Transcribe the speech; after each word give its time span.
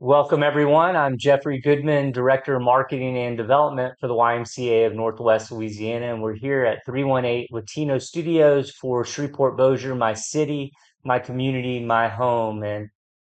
Welcome, 0.00 0.42
everyone. 0.42 0.96
I'm 0.96 1.16
Jeffrey 1.16 1.60
Goodman, 1.60 2.10
Director 2.10 2.56
of 2.56 2.62
Marketing 2.62 3.16
and 3.16 3.36
Development 3.36 3.94
for 4.00 4.08
the 4.08 4.14
YMCA 4.14 4.88
of 4.88 4.94
Northwest 4.94 5.52
Louisiana, 5.52 6.12
and 6.12 6.20
we're 6.20 6.34
here 6.34 6.64
at 6.64 6.84
318 6.84 7.46
Latino 7.52 7.98
Studios 7.98 8.72
for 8.72 9.04
Shreveport 9.04 9.56
Bossier, 9.56 9.94
my 9.94 10.12
city, 10.12 10.72
my 11.04 11.20
community, 11.20 11.78
my 11.78 12.08
home. 12.08 12.64
And 12.64 12.88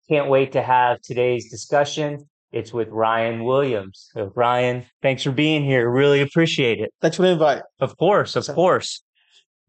can't 0.10 0.30
wait 0.30 0.52
to 0.52 0.62
have 0.62 1.00
today's 1.02 1.50
discussion. 1.50 2.27
It's 2.52 2.73
with 2.73 2.89
Ryan 2.89 3.46
Williams. 3.46 4.10
So, 4.14 4.34
Ryan, 4.36 4.86
thanks 5.02 5.23
for 5.23 5.32
being 5.32 5.64
here. 5.64 5.89
Really 5.89 6.20
appreciate 6.20 6.82
it. 6.82 6.94
Thanks 7.00 7.16
for 7.16 7.23
the 7.23 7.30
invite. 7.30 7.62
Of 7.80 7.96
course, 7.96 8.36
of 8.36 8.46
course. 8.48 9.02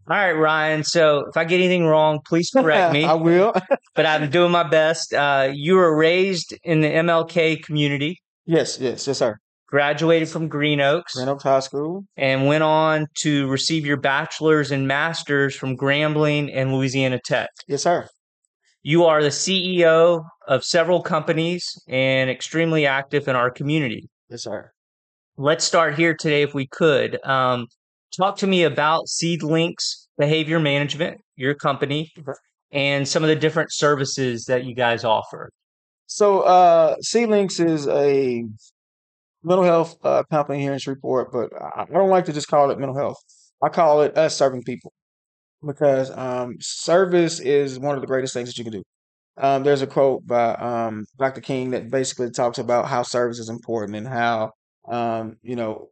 All 0.08 0.16
right, 0.16 0.32
Ryan. 0.32 0.82
So 0.82 1.26
if 1.28 1.36
I 1.36 1.44
get 1.44 1.56
anything 1.60 1.86
wrong, 1.86 2.20
please 2.26 2.50
correct 2.50 2.92
me. 2.98 3.04
I 3.04 3.12
will. 3.14 3.52
but 3.94 4.06
I'm 4.06 4.28
doing 4.30 4.50
my 4.50 4.64
best. 4.68 5.12
Uh, 5.14 5.50
you 5.52 5.74
were 5.76 5.96
raised 5.96 6.56
in 6.64 6.80
the 6.80 6.88
MLK 6.88 7.62
community, 7.62 8.18
yes, 8.46 8.78
yes, 8.80 9.06
yes, 9.06 9.18
sir. 9.18 9.36
graduated 9.68 10.28
from 10.28 10.48
Green 10.48 10.80
Oaks, 10.80 11.14
Grand 11.14 11.30
Oaks 11.30 11.44
High 11.44 11.60
School. 11.60 12.04
and 12.16 12.46
went 12.46 12.64
on 12.64 13.06
to 13.22 13.46
receive 13.48 13.86
your 13.86 13.98
bachelor's 13.98 14.72
and 14.72 14.88
master's 14.88 15.54
from 15.54 15.76
Grambling 15.76 16.50
and 16.52 16.74
Louisiana 16.74 17.20
Tech. 17.24 17.50
Yes, 17.68 17.82
sir. 17.84 18.08
You 18.82 19.04
are 19.04 19.22
the 19.22 19.28
CEO 19.28 20.24
of 20.48 20.64
several 20.64 21.02
companies 21.02 21.62
and 21.86 22.30
extremely 22.30 22.86
active 22.86 23.28
in 23.28 23.36
our 23.36 23.50
community. 23.50 24.08
Yes, 24.28 24.42
sir. 24.44 24.72
Let's 25.36 25.64
start 25.64 25.94
here 25.94 26.14
today, 26.18 26.42
if 26.42 26.52
we 26.54 26.66
could. 26.66 27.22
Um, 27.24 27.66
talk 28.16 28.36
to 28.38 28.46
me 28.46 28.64
about 28.64 29.06
SeedLinks 29.06 30.06
Behavior 30.18 30.60
Management, 30.60 31.20
your 31.36 31.54
company, 31.54 32.12
and 32.72 33.08
some 33.08 33.22
of 33.22 33.28
the 33.28 33.36
different 33.36 33.72
services 33.72 34.44
that 34.44 34.64
you 34.64 34.74
guys 34.74 35.04
offer. 35.04 35.50
So, 36.06 36.40
uh, 36.40 36.96
Seedlinks 37.04 37.64
is 37.64 37.86
a 37.88 38.44
mental 39.42 39.64
health 39.64 39.96
uh, 40.04 40.24
company 40.30 40.60
here 40.60 40.72
in 40.72 40.78
Shreveport, 40.78 41.32
but 41.32 41.50
I 41.54 41.86
don't 41.90 42.10
like 42.10 42.26
to 42.26 42.32
just 42.32 42.48
call 42.48 42.70
it 42.70 42.78
mental 42.78 42.96
health. 42.96 43.16
I 43.62 43.68
call 43.68 44.02
it 44.02 44.16
us 44.16 44.36
serving 44.36 44.62
people 44.64 44.92
because 45.66 46.10
um, 46.16 46.56
service 46.60 47.40
is 47.40 47.78
one 47.78 47.94
of 47.94 48.00
the 48.00 48.06
greatest 48.06 48.34
things 48.34 48.48
that 48.48 48.58
you 48.58 48.64
can 48.64 48.72
do. 48.72 48.82
Um, 49.36 49.62
there's 49.62 49.82
a 49.82 49.86
quote 49.86 50.26
by 50.26 50.54
um, 50.54 51.06
Dr. 51.18 51.40
King 51.40 51.70
that 51.70 51.90
basically 51.90 52.30
talks 52.30 52.58
about 52.58 52.86
how 52.86 53.02
service 53.02 53.38
is 53.38 53.48
important 53.48 53.96
and 53.96 54.06
how 54.06 54.50
um, 54.88 55.36
you 55.42 55.56
know 55.56 55.88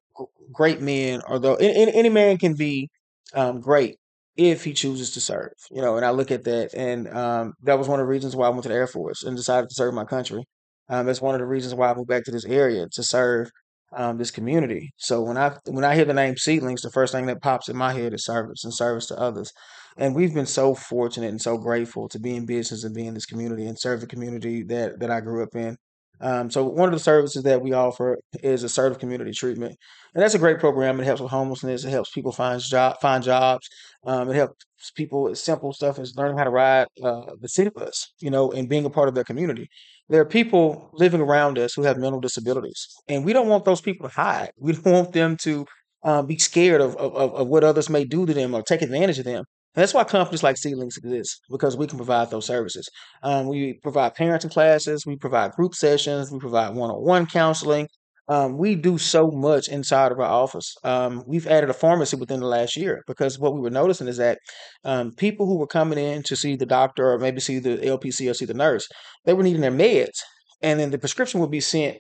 great 0.53 0.81
men, 0.81 1.23
although 1.29 1.55
any, 1.57 1.95
any 1.95 2.09
man 2.09 2.39
can 2.39 2.55
be 2.55 2.89
um, 3.35 3.61
great 3.61 3.97
if 4.37 4.65
he 4.65 4.73
chooses 4.73 5.11
to 5.13 5.21
serve. 5.21 5.53
You 5.71 5.83
know, 5.83 5.97
and 5.97 6.05
I 6.07 6.11
look 6.11 6.31
at 6.31 6.45
that, 6.45 6.75
and 6.75 7.09
um, 7.09 7.55
that 7.63 7.79
was 7.79 7.89
one 7.89 8.01
of 8.01 8.07
the 8.07 8.11
reasons 8.11 8.37
why 8.37 8.47
I 8.47 8.51
went 8.51 8.63
to 8.65 8.69
the 8.69 8.75
Air 8.75 8.87
Force 8.87 9.23
and 9.25 9.37
decided 9.37 9.69
to 9.69 9.75
serve 9.75 9.95
my 9.95 10.05
country. 10.05 10.45
Um, 10.89 11.07
that's 11.07 11.21
one 11.21 11.35
of 11.35 11.41
the 11.41 11.47
reasons 11.47 11.75
why 11.75 11.91
I 11.91 11.95
moved 11.95 12.09
back 12.09 12.25
to 12.25 12.31
this 12.31 12.47
area 12.47 12.87
to 12.93 13.03
serve 13.03 13.51
um, 13.97 14.19
this 14.19 14.31
community. 14.31 14.93
So 14.97 15.23
when 15.23 15.37
I 15.37 15.57
when 15.67 15.85
I 15.85 15.95
hear 15.95 16.05
the 16.05 16.15
name 16.15 16.35
Seedlinks, 16.35 16.83
the 16.83 16.91
first 16.91 17.13
thing 17.13 17.27
that 17.27 17.43
pops 17.43 17.69
in 17.69 17.77
my 17.77 17.93
head 17.93 18.15
is 18.15 18.25
service 18.25 18.65
and 18.65 18.73
service 18.73 19.07
to 19.07 19.19
others. 19.19 19.53
And 19.97 20.15
we've 20.15 20.35
been 20.35 20.47
so 20.47 20.75
fortunate 20.75 21.31
and 21.31 21.41
so 21.41 21.59
grateful 21.59 22.09
to 22.11 22.19
be 22.21 22.37
in 22.37 22.47
business 22.47 22.85
and 22.85 22.95
be 22.95 23.07
in 23.07 23.15
this 23.15 23.27
community 23.27 23.67
and 23.67 23.79
serve 23.79 24.01
the 24.01 24.07
community 24.07 24.63
that 24.65 25.01
that 25.01 25.11
I 25.11 25.21
grew 25.21 25.43
up 25.43 25.55
in. 25.55 25.77
Um, 26.21 26.51
so 26.51 26.65
one 26.65 26.89
of 26.89 26.95
the 26.95 26.99
services 26.99 27.43
that 27.45 27.63
we 27.63 27.73
offer 27.73 28.19
is 28.43 28.63
assertive 28.63 28.99
community 28.99 29.33
treatment, 29.33 29.77
and 30.15 30.23
that's 30.23 30.35
a 30.35 30.39
great 30.39 30.59
program. 30.59 31.01
It 31.01 31.05
helps 31.05 31.21
with 31.21 31.31
homelessness. 31.31 31.85
It 31.85 31.91
helps 31.91 32.11
people 32.11 32.33
find 32.33 32.61
job 32.61 33.01
find 33.01 33.23
jobs. 33.23 33.69
Um, 34.07 34.31
it 34.31 34.35
helps 34.35 34.57
people 34.97 35.25
with 35.25 35.39
simple 35.39 35.73
stuff 35.73 35.99
as 35.99 36.17
learning 36.17 36.39
how 36.39 36.45
to 36.45 36.51
ride 36.51 36.87
uh, 37.03 37.33
the 37.41 37.49
city 37.49 37.71
bus, 37.75 38.13
you 38.21 38.31
know, 38.31 38.51
and 38.53 38.69
being 38.69 38.85
a 38.85 38.91
part 38.91 39.09
of 39.09 39.15
their 39.15 39.25
community. 39.25 39.69
There 40.09 40.21
are 40.21 40.25
people 40.25 40.91
living 40.95 41.21
around 41.21 41.59
us 41.59 41.75
who 41.75 41.83
have 41.83 41.99
mental 41.99 42.21
disabilities, 42.21 42.87
and 43.09 43.25
we 43.25 43.33
don't 43.33 43.49
want 43.49 43.65
those 43.65 43.81
people 43.81 44.09
to 44.09 44.15
hide. 44.15 44.51
We 44.61 44.73
don't 44.73 44.93
want 44.93 45.13
them 45.13 45.37
to 45.43 45.67
um, 46.05 46.27
be 46.27 46.39
scared 46.39 46.81
of 46.81 46.97
of 46.97 47.35
of 47.35 47.49
what 47.49 47.65
others 47.65 47.89
may 47.89 48.05
do 48.05 48.27
to 48.27 48.35
them 48.35 48.55
or 48.55 48.63
take 48.63 48.83
advantage 48.83 49.19
of 49.19 49.25
them. 49.25 49.45
And 49.75 49.83
that's 49.83 49.95
why 49.95 50.05
companies 50.05 50.43
like 50.43 50.57
Seedlinks 50.57 50.97
exist 50.97 51.41
because 51.51 51.77
we 51.77 51.87
can 51.87 51.99
provide 51.99 52.31
those 52.31 52.47
services. 52.47 52.89
Um, 53.23 53.47
we 53.47 53.75
provide 53.83 54.17
parenting 54.17 54.51
classes, 54.51 55.07
we 55.07 55.17
provide 55.17 55.53
group 55.53 55.75
sessions, 55.75 56.31
we 56.33 56.39
provide 56.39 56.75
one-on-one 56.75 57.27
counseling. 57.27 57.89
Um, 58.31 58.59
we 58.59 58.75
do 58.75 58.99
so 58.99 59.31
much 59.31 59.69
inside 59.69 60.13
of 60.13 60.21
our 60.21 60.27
office. 60.27 60.75
Um, 60.85 61.25
we've 61.27 61.47
added 61.47 61.71
a 61.71 61.75
pharmacy 61.75 62.17
within 62.17 62.41
the 62.41 62.47
last 62.47 62.77
year 62.77 63.03
because 63.07 63.39
what 63.39 63.55
we 63.55 63.61
were 63.61 63.71
noticing 63.71 64.07
is 64.07 64.19
that 64.19 64.39
um, 64.85 65.13
people 65.13 65.47
who 65.47 65.59
were 65.59 65.67
coming 65.67 65.99
in 65.99 66.23
to 66.25 66.37
see 66.37 66.55
the 66.55 66.67
doctor 66.67 67.11
or 67.11 67.19
maybe 67.19 67.41
see 67.41 67.59
the 67.59 67.79
LPC 67.79 68.31
or 68.31 68.35
see 68.35 68.45
the 68.45 68.53
nurse, 68.53 68.87
they 69.25 69.33
were 69.33 69.43
needing 69.43 69.63
their 69.63 69.71
meds, 69.71 70.19
and 70.61 70.79
then 70.79 70.91
the 70.91 70.99
prescription 70.99 71.41
would 71.41 71.51
be 71.51 71.61
sent 71.61 71.97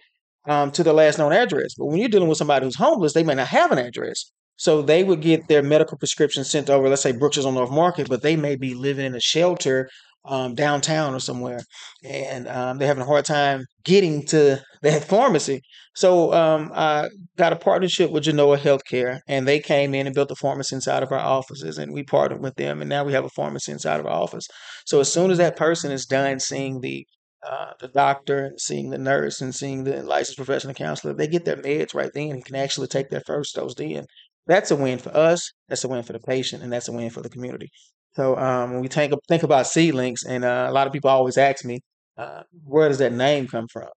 um, 0.46 0.70
to 0.72 0.82
their 0.82 0.92
last 0.92 1.18
known 1.18 1.32
address. 1.32 1.74
But 1.78 1.86
when 1.86 1.98
you're 1.98 2.10
dealing 2.10 2.28
with 2.28 2.38
somebody 2.38 2.66
who's 2.66 2.76
homeless, 2.76 3.14
they 3.14 3.22
may 3.22 3.34
not 3.34 3.48
have 3.48 3.72
an 3.72 3.78
address. 3.78 4.30
So 4.58 4.82
they 4.82 5.04
would 5.04 5.22
get 5.22 5.48
their 5.48 5.62
medical 5.62 5.96
prescription 5.96 6.44
sent 6.44 6.68
over, 6.68 6.88
let's 6.88 7.02
say 7.02 7.12
Brooks's 7.12 7.46
on 7.46 7.54
North 7.54 7.70
Market, 7.70 8.08
but 8.08 8.22
they 8.22 8.36
may 8.36 8.56
be 8.56 8.74
living 8.74 9.06
in 9.06 9.14
a 9.14 9.20
shelter 9.20 9.88
um, 10.24 10.54
downtown 10.54 11.14
or 11.14 11.20
somewhere, 11.20 11.60
and 12.04 12.46
um, 12.48 12.76
they're 12.76 12.88
having 12.88 13.02
a 13.02 13.06
hard 13.06 13.24
time 13.24 13.64
getting 13.84 14.26
to 14.26 14.60
that 14.82 15.04
pharmacy. 15.08 15.62
So 15.94 16.32
um, 16.34 16.70
I 16.74 17.08
got 17.36 17.52
a 17.52 17.56
partnership 17.56 18.10
with 18.10 18.24
Genoa 18.24 18.58
Healthcare, 18.58 19.20
and 19.26 19.46
they 19.46 19.60
came 19.60 19.94
in 19.94 20.06
and 20.06 20.14
built 20.14 20.30
a 20.30 20.36
pharmacy 20.36 20.74
inside 20.74 21.02
of 21.02 21.12
our 21.12 21.18
offices, 21.18 21.78
and 21.78 21.92
we 21.92 22.02
partnered 22.02 22.42
with 22.42 22.56
them, 22.56 22.80
and 22.80 22.88
now 22.88 23.04
we 23.04 23.12
have 23.12 23.24
a 23.24 23.30
pharmacy 23.30 23.72
inside 23.72 24.00
of 24.00 24.06
our 24.06 24.12
office. 24.12 24.46
So 24.84 25.00
as 25.00 25.10
soon 25.10 25.30
as 25.30 25.38
that 25.38 25.56
person 25.56 25.92
is 25.92 26.04
done 26.04 26.40
seeing 26.40 26.80
the 26.80 27.06
uh, 27.48 27.72
the 27.80 27.88
doctor 27.88 28.46
and 28.46 28.60
seeing 28.60 28.90
the 28.90 28.98
nurse 28.98 29.40
and 29.40 29.54
seeing 29.54 29.84
the 29.84 30.02
licensed 30.02 30.36
professional 30.36 30.74
counselor, 30.74 31.14
they 31.14 31.28
get 31.28 31.44
their 31.44 31.56
meds 31.56 31.94
right 31.94 32.10
then 32.12 32.32
and 32.32 32.44
can 32.44 32.56
actually 32.56 32.88
take 32.88 33.10
their 33.10 33.22
first 33.26 33.54
dose 33.54 33.74
then. 33.76 34.04
That's 34.48 34.70
a 34.70 34.76
win 34.76 34.98
for 34.98 35.16
us. 35.16 35.52
That's 35.68 35.84
a 35.84 35.88
win 35.88 36.02
for 36.02 36.14
the 36.14 36.20
patient, 36.20 36.62
and 36.62 36.72
that's 36.72 36.88
a 36.88 36.92
win 36.92 37.10
for 37.10 37.20
the 37.20 37.28
community. 37.28 37.70
So 38.14 38.36
um, 38.36 38.72
when 38.72 38.80
we 38.80 38.88
think 38.88 39.12
think 39.28 39.44
about 39.44 39.66
Seedlinks, 39.66 40.26
and 40.26 40.44
uh, 40.44 40.66
a 40.68 40.72
lot 40.72 40.86
of 40.86 40.92
people 40.92 41.10
always 41.10 41.38
ask 41.38 41.64
me, 41.64 41.80
uh, 42.16 42.42
where 42.64 42.88
does 42.88 42.98
that 42.98 43.12
name 43.12 43.46
come 43.46 43.68
from? 43.68 43.88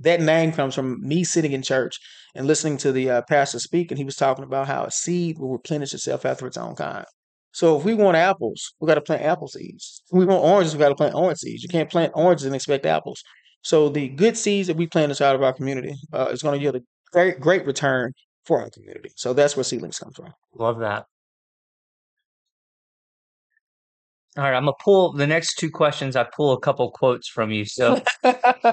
That 0.00 0.20
name 0.20 0.52
comes 0.52 0.74
from 0.74 0.98
me 1.00 1.24
sitting 1.24 1.52
in 1.52 1.62
church 1.62 1.98
and 2.34 2.46
listening 2.46 2.76
to 2.78 2.92
the 2.92 3.08
uh, 3.08 3.22
pastor 3.28 3.60
speak, 3.60 3.90
and 3.90 3.98
he 3.98 4.04
was 4.04 4.16
talking 4.16 4.44
about 4.44 4.66
how 4.66 4.84
a 4.84 4.90
seed 4.90 5.38
will 5.38 5.52
replenish 5.52 5.94
itself 5.94 6.26
after 6.26 6.46
its 6.46 6.56
own 6.56 6.74
kind. 6.74 7.06
So 7.52 7.78
if 7.78 7.84
we 7.84 7.94
want 7.94 8.16
apples, 8.16 8.74
we 8.80 8.86
got 8.86 8.94
to 8.94 9.00
plant 9.00 9.22
apple 9.22 9.48
seeds. 9.48 10.02
If 10.10 10.18
we 10.18 10.24
want 10.24 10.44
oranges, 10.44 10.74
we 10.74 10.80
got 10.80 10.90
to 10.90 10.94
plant 10.94 11.14
orange 11.14 11.38
seeds. 11.38 11.62
You 11.62 11.68
can't 11.68 11.90
plant 11.90 12.12
oranges 12.14 12.46
and 12.46 12.54
expect 12.54 12.86
apples. 12.86 13.22
So 13.62 13.88
the 13.88 14.08
good 14.08 14.36
seeds 14.36 14.68
that 14.68 14.76
we 14.76 14.86
plant 14.86 15.10
inside 15.10 15.34
of 15.34 15.42
our 15.42 15.52
community 15.52 15.94
uh, 16.12 16.28
is 16.30 16.42
going 16.42 16.58
to 16.58 16.62
yield 16.62 16.76
a 16.76 16.80
very 17.12 17.32
great 17.32 17.66
return 17.66 18.12
for 18.44 18.60
our 18.60 18.70
community. 18.70 19.10
So 19.16 19.32
that's 19.32 19.56
where 19.56 19.64
Seedlinks 19.64 20.00
comes 20.00 20.16
from. 20.16 20.32
Love 20.54 20.80
that. 20.80 21.06
All 24.36 24.44
right, 24.44 24.54
I'm 24.54 24.64
gonna 24.64 24.72
pull 24.82 25.12
the 25.12 25.26
next 25.26 25.56
two 25.58 25.70
questions. 25.70 26.14
I 26.14 26.24
pull 26.24 26.52
a 26.52 26.60
couple 26.60 26.90
quotes 26.92 27.28
from 27.28 27.50
you. 27.50 27.64
So, 27.64 28.00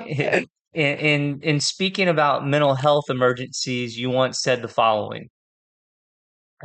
in 0.08 0.48
in, 0.74 1.40
in 1.42 1.60
speaking 1.60 2.08
about 2.08 2.46
mental 2.46 2.76
health 2.76 3.06
emergencies, 3.10 3.98
you 3.98 4.12
once 4.12 4.40
said 4.42 4.62
the 4.62 4.68
following: 4.68 5.30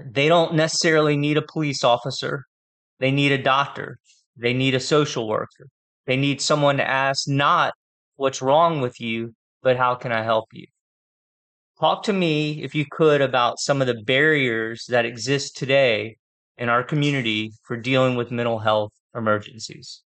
They 0.04 0.28
don't 0.28 0.54
necessarily 0.54 1.16
need 1.16 1.38
a 1.38 1.42
police 1.42 1.82
officer. 1.82 2.44
They 3.00 3.10
need 3.10 3.32
a 3.32 3.42
doctor. 3.42 3.98
They 4.36 4.52
need 4.52 4.74
a 4.74 4.80
social 4.80 5.26
worker. 5.26 5.68
They 6.06 6.16
need 6.16 6.40
someone 6.42 6.76
to 6.76 6.88
ask 6.88 7.26
not 7.26 7.72
what's 8.16 8.42
wrong 8.42 8.80
with 8.80 9.00
you, 9.00 9.34
but 9.62 9.76
how 9.76 9.94
can 9.94 10.12
I 10.12 10.22
help 10.22 10.46
you? 10.52 10.66
Talk 11.82 12.04
to 12.04 12.12
me, 12.12 12.62
if 12.62 12.76
you 12.76 12.86
could, 12.88 13.20
about 13.20 13.58
some 13.58 13.80
of 13.80 13.88
the 13.88 14.00
barriers 14.04 14.84
that 14.88 15.04
exist 15.04 15.56
today 15.56 16.16
in 16.56 16.68
our 16.68 16.84
community 16.84 17.50
for 17.64 17.76
dealing 17.76 18.14
with 18.14 18.30
mental 18.30 18.60
health 18.60 18.92
emergencies. 19.16 20.04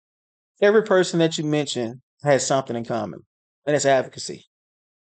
Every 0.61 0.83
person 0.83 1.21
that 1.21 1.39
you 1.39 1.45
mention 1.45 2.03
has 2.25 2.45
something 2.45 2.75
in 2.75 2.85
common, 2.85 3.21
and 3.67 3.77
it's 3.77 3.87
advocacy. 3.87 4.47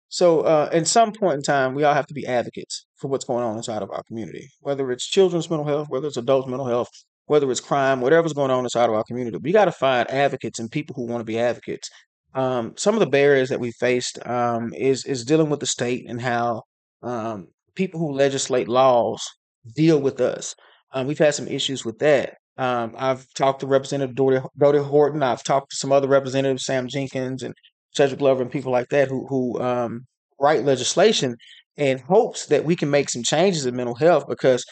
So, 0.09 0.41
uh, 0.41 0.69
at 0.73 0.89
some 0.89 1.13
point 1.13 1.35
in 1.35 1.43
time, 1.43 1.73
we 1.73 1.85
all 1.85 1.95
have 1.95 2.09
to 2.09 2.15
be 2.15 2.27
advocates 2.27 2.85
for 2.97 3.07
what's 3.07 3.25
going 3.25 3.45
on 3.45 3.57
inside 3.57 3.85
of 3.85 3.93
our 3.93 4.03
community, 4.03 4.49
whether 4.59 4.91
it's 4.91 5.07
children's 5.07 5.49
mental 5.49 5.69
health, 5.69 5.89
whether 5.89 6.09
it's 6.09 6.17
adults' 6.17 6.49
mental 6.49 6.67
health, 6.67 6.91
whether 7.27 7.49
it's 7.49 7.61
crime, 7.61 8.01
whatever's 8.01 8.33
going 8.33 8.51
on 8.51 8.65
inside 8.65 8.89
of 8.89 8.97
our 8.97 9.05
community. 9.05 9.39
We 9.41 9.53
got 9.53 9.67
to 9.67 9.73
find 9.73 10.11
advocates 10.11 10.59
and 10.59 10.69
people 10.69 10.97
who 10.97 11.07
want 11.07 11.21
to 11.21 11.25
be 11.25 11.39
advocates. 11.39 11.91
Um, 12.37 12.75
some 12.77 12.95
of 12.95 13.01
the 13.01 13.07
barriers 13.09 13.49
that 13.49 13.61
we 13.61 13.73
faced 13.73 14.19
um, 14.27 14.73
is 14.75 15.05
is 15.07 15.25
dealing 15.25 15.51
with 15.51 15.61
the 15.61 15.67
state 15.67 16.05
and 16.09 16.21
how 16.21 16.63
um, 17.03 17.49
people 17.75 17.99
who 18.01 18.13
legislate 18.13 18.69
laws 18.69 19.23
deal 19.75 20.01
with 20.01 20.21
us. 20.21 20.55
Um, 20.93 21.07
we've 21.07 21.19
had 21.19 21.35
some 21.35 21.49
issues 21.49 21.85
with 21.85 21.99
that. 22.01 22.35
Um, 22.59 22.95
I've 22.97 23.27
talked 23.35 23.61
to 23.61 23.67
Representative 23.67 24.15
Dodie 24.15 24.79
Horton. 24.79 25.23
I've 25.23 25.45
talked 25.45 25.71
to 25.71 25.77
some 25.77 25.93
other 25.93 26.09
representatives, 26.09 26.65
Sam 26.65 26.89
Jenkins 26.89 27.43
and 27.43 27.55
Cedric 27.95 28.19
Glover, 28.21 28.43
and 28.43 28.51
people 28.53 28.73
like 28.73 28.89
that 28.91 29.09
who 29.09 29.27
who 29.29 29.61
um, 29.61 30.07
write 30.41 30.65
legislation 30.65 31.37
in 31.77 31.99
hopes 31.99 32.47
that 32.47 32.65
we 32.65 32.77
can 32.77 32.91
make 32.91 33.11
some 33.11 33.23
changes 33.23 33.67
in 33.67 33.77
mental 33.77 33.95
health 33.97 34.25
because 34.29 34.65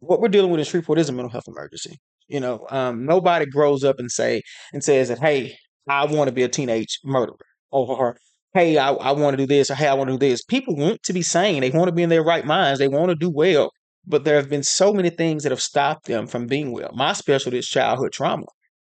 what 0.00 0.20
we're 0.20 0.28
dealing 0.28 0.50
with 0.50 0.60
in 0.60 0.66
Shreveport 0.66 0.98
is 0.98 1.08
a 1.08 1.12
mental 1.12 1.30
health 1.30 1.44
emergency. 1.48 1.98
You 2.28 2.40
know, 2.40 2.66
nobody 2.96 3.46
grows 3.46 3.84
up 3.84 3.98
and 3.98 4.10
say 4.10 4.42
and 4.72 4.82
says 4.84 5.08
that, 5.08 5.18
"Hey, 5.18 5.56
I 5.90 6.04
want 6.06 6.28
to 6.28 6.32
be 6.32 6.42
a 6.42 6.48
teenage 6.48 6.98
murderer," 7.04 7.36
or 7.70 8.16
hey, 8.54 8.78
I, 8.78 8.92
I 8.92 9.12
want 9.12 9.36
to 9.36 9.42
do 9.42 9.46
this, 9.46 9.70
or 9.70 9.74
hey, 9.74 9.88
I 9.88 9.94
want 9.94 10.08
to 10.08 10.14
do 10.14 10.18
this. 10.18 10.42
People 10.42 10.76
want 10.76 11.02
to 11.04 11.12
be 11.12 11.22
sane. 11.22 11.60
They 11.60 11.70
want 11.70 11.88
to 11.88 11.94
be 11.94 12.02
in 12.02 12.08
their 12.08 12.24
right 12.24 12.44
minds. 12.44 12.78
They 12.78 12.88
want 12.88 13.10
to 13.10 13.14
do 13.14 13.30
well. 13.30 13.70
But 14.06 14.24
there 14.24 14.36
have 14.36 14.48
been 14.48 14.62
so 14.62 14.92
many 14.92 15.10
things 15.10 15.42
that 15.42 15.52
have 15.52 15.60
stopped 15.60 16.06
them 16.06 16.26
from 16.26 16.46
being 16.46 16.72
well. 16.72 16.90
My 16.94 17.12
specialty 17.12 17.58
is 17.58 17.68
childhood 17.68 18.12
trauma. 18.12 18.46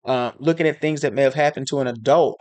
Uh, 0.04 0.32
looking 0.38 0.66
at 0.66 0.80
things 0.80 1.00
that 1.02 1.14
may 1.14 1.22
have 1.22 1.34
happened 1.34 1.66
to 1.68 1.80
an 1.80 1.86
adult 1.86 2.40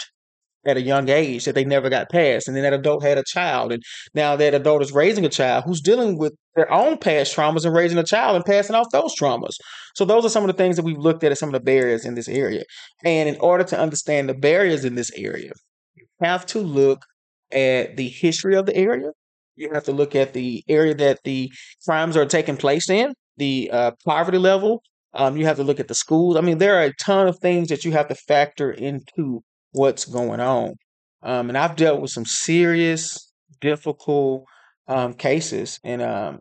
at 0.66 0.78
a 0.78 0.82
young 0.82 1.10
age 1.10 1.46
that 1.46 1.56
they 1.56 1.66
never 1.66 1.90
got 1.90 2.10
past. 2.10 2.48
And 2.48 2.56
then 2.56 2.64
that 2.64 2.74
adult 2.74 3.04
had 3.04 3.18
a 3.18 3.24
child. 3.26 3.72
And 3.74 3.84
now 4.14 4.36
that 4.36 4.54
adult 4.54 4.82
is 4.82 4.92
raising 4.92 5.26
a 5.26 5.30
child 5.30 5.66
who's 5.66 5.82
dealing 5.82 6.18
with 6.18 6.34
their 6.56 6.72
own 6.72 6.98
past 6.98 7.36
traumas 7.36 7.66
and 7.66 7.76
raising 7.76 7.98
a 7.98 8.04
child 8.04 8.36
and 8.36 8.46
passing 8.46 8.76
off 8.76 8.88
those 8.92 9.14
traumas. 9.20 9.56
So 9.94 10.06
those 10.06 10.26
are 10.26 10.30
some 10.30 10.44
of 10.44 10.48
the 10.48 10.54
things 10.62 10.76
that 10.76 10.86
we've 10.86 10.98
looked 10.98 11.24
at 11.24 11.32
as 11.32 11.40
some 11.40 11.50
of 11.50 11.54
the 11.54 11.60
barriers 11.60 12.06
in 12.06 12.16
this 12.16 12.28
area. 12.28 12.64
And 13.04 13.30
in 13.30 13.38
order 13.40 13.64
to 13.66 13.80
understand 13.80 14.28
the 14.28 14.34
barriers 14.34 14.86
in 14.86 14.96
this 14.96 15.12
area, 15.16 15.52
you 15.96 16.06
have 16.22 16.46
to 16.48 16.60
look 16.60 17.04
at 17.52 17.98
the 17.98 18.10
history 18.10 18.56
of 18.56 18.66
the 18.66 18.76
area. 18.76 19.12
You 19.56 19.70
have 19.74 19.84
to 19.86 19.92
look 19.92 20.16
at 20.16 20.34
the 20.34 20.64
area 20.68 20.96
that 20.96 21.20
the 21.24 21.52
crimes 21.86 22.18
are 22.18 22.26
taking 22.26 22.58
place 22.58 22.90
in, 22.90 23.14
the 23.38 23.70
uh, 23.72 23.92
poverty 24.04 24.40
level. 24.40 24.82
Um, 25.14 25.38
you 25.38 25.46
have 25.46 25.58
to 25.58 25.64
look 25.64 25.80
at 25.80 25.88
the 25.88 25.94
schools. 25.94 26.38
I 26.38 26.42
mean, 26.42 26.58
there 26.58 26.76
are 26.76 26.86
a 26.86 26.94
ton 26.96 27.28
of 27.28 27.38
things 27.38 27.68
that 27.68 27.86
you 27.86 27.92
have 27.92 28.08
to 28.08 28.16
factor 28.16 28.72
into 28.72 29.44
what's 29.72 30.06
going 30.06 30.40
on. 30.40 30.74
Um, 31.22 31.50
and 31.50 31.58
I've 31.58 31.76
dealt 31.76 32.02
with 32.02 32.10
some 32.10 32.26
serious, 32.26 33.32
difficult 33.62 34.46
um, 34.88 35.14
cases. 35.14 35.80
And 35.84 36.02
um, 36.02 36.40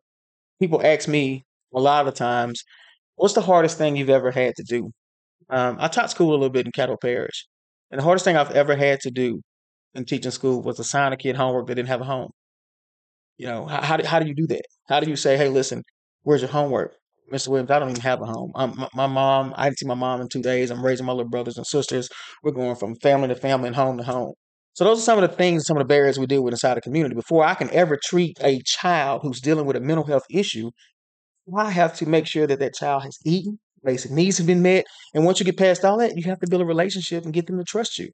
people 0.58 0.80
ask 0.82 1.06
me 1.06 1.44
a 1.74 1.80
lot 1.80 2.08
of 2.08 2.14
times, 2.14 2.64
what's 3.22 3.34
the 3.34 3.40
hardest 3.40 3.78
thing 3.78 3.94
you've 3.94 4.10
ever 4.10 4.32
had 4.32 4.52
to 4.56 4.64
do? 4.64 4.90
Um, 5.48 5.76
I 5.78 5.86
taught 5.86 6.10
school 6.10 6.30
a 6.30 6.32
little 6.32 6.50
bit 6.50 6.66
in 6.66 6.72
Caddo 6.72 6.96
Parish. 7.00 7.46
And 7.92 8.00
the 8.00 8.02
hardest 8.02 8.24
thing 8.24 8.36
I've 8.36 8.50
ever 8.50 8.74
had 8.74 8.98
to 9.00 9.12
do 9.12 9.40
in 9.94 10.04
teaching 10.04 10.32
school 10.32 10.60
was 10.60 10.80
assign 10.80 11.12
a 11.12 11.16
kid 11.16 11.36
homework 11.36 11.68
that 11.68 11.76
didn't 11.76 11.88
have 11.88 12.00
a 12.00 12.04
home. 12.04 12.30
You 13.38 13.46
know, 13.46 13.66
how, 13.66 13.80
how, 13.80 13.96
do, 13.96 14.04
how 14.04 14.18
do 14.18 14.26
you 14.26 14.34
do 14.34 14.48
that? 14.48 14.62
How 14.88 14.98
do 14.98 15.08
you 15.08 15.14
say, 15.14 15.36
hey, 15.36 15.48
listen, 15.48 15.84
where's 16.24 16.40
your 16.40 16.50
homework? 16.50 16.96
Mr. 17.32 17.48
Williams, 17.48 17.70
I 17.70 17.78
don't 17.78 17.90
even 17.90 18.02
have 18.02 18.20
a 18.20 18.26
home. 18.26 18.50
My, 18.56 18.88
my, 18.92 19.06
mom, 19.06 19.54
I 19.56 19.66
didn't 19.66 19.78
see 19.78 19.86
my 19.86 19.94
mom 19.94 20.20
in 20.20 20.28
two 20.28 20.42
days. 20.42 20.72
I'm 20.72 20.84
raising 20.84 21.06
my 21.06 21.12
little 21.12 21.30
brothers 21.30 21.56
and 21.56 21.66
sisters. 21.66 22.08
We're 22.42 22.50
going 22.50 22.74
from 22.74 22.96
family 22.96 23.28
to 23.28 23.36
family 23.36 23.68
and 23.68 23.76
home 23.76 23.98
to 23.98 24.04
home. 24.04 24.32
So 24.74 24.84
those 24.84 24.98
are 24.98 25.02
some 25.02 25.22
of 25.22 25.30
the 25.30 25.36
things, 25.36 25.64
some 25.64 25.76
of 25.76 25.82
the 25.82 25.88
barriers 25.88 26.18
we 26.18 26.26
deal 26.26 26.42
with 26.42 26.54
inside 26.54 26.74
the 26.74 26.80
community. 26.80 27.14
Before 27.14 27.44
I 27.44 27.54
can 27.54 27.70
ever 27.70 27.98
treat 28.02 28.36
a 28.42 28.60
child 28.64 29.20
who's 29.22 29.40
dealing 29.40 29.66
with 29.66 29.76
a 29.76 29.80
mental 29.80 30.06
health 30.06 30.24
issue, 30.28 30.70
I 31.56 31.70
have 31.70 31.96
to 31.98 32.06
make 32.08 32.26
sure 32.26 32.46
that 32.46 32.58
that 32.60 32.74
child 32.74 33.02
has 33.04 33.18
eaten, 33.24 33.58
basic 33.84 34.10
needs 34.10 34.38
have 34.38 34.46
been 34.46 34.62
met, 34.62 34.84
and 35.14 35.24
once 35.24 35.40
you 35.40 35.46
get 35.46 35.56
past 35.56 35.84
all 35.84 35.98
that, 35.98 36.16
you 36.16 36.22
have 36.24 36.40
to 36.40 36.48
build 36.48 36.62
a 36.62 36.66
relationship 36.66 37.24
and 37.24 37.34
get 37.34 37.46
them 37.46 37.58
to 37.58 37.64
trust 37.64 37.98
you. 37.98 38.10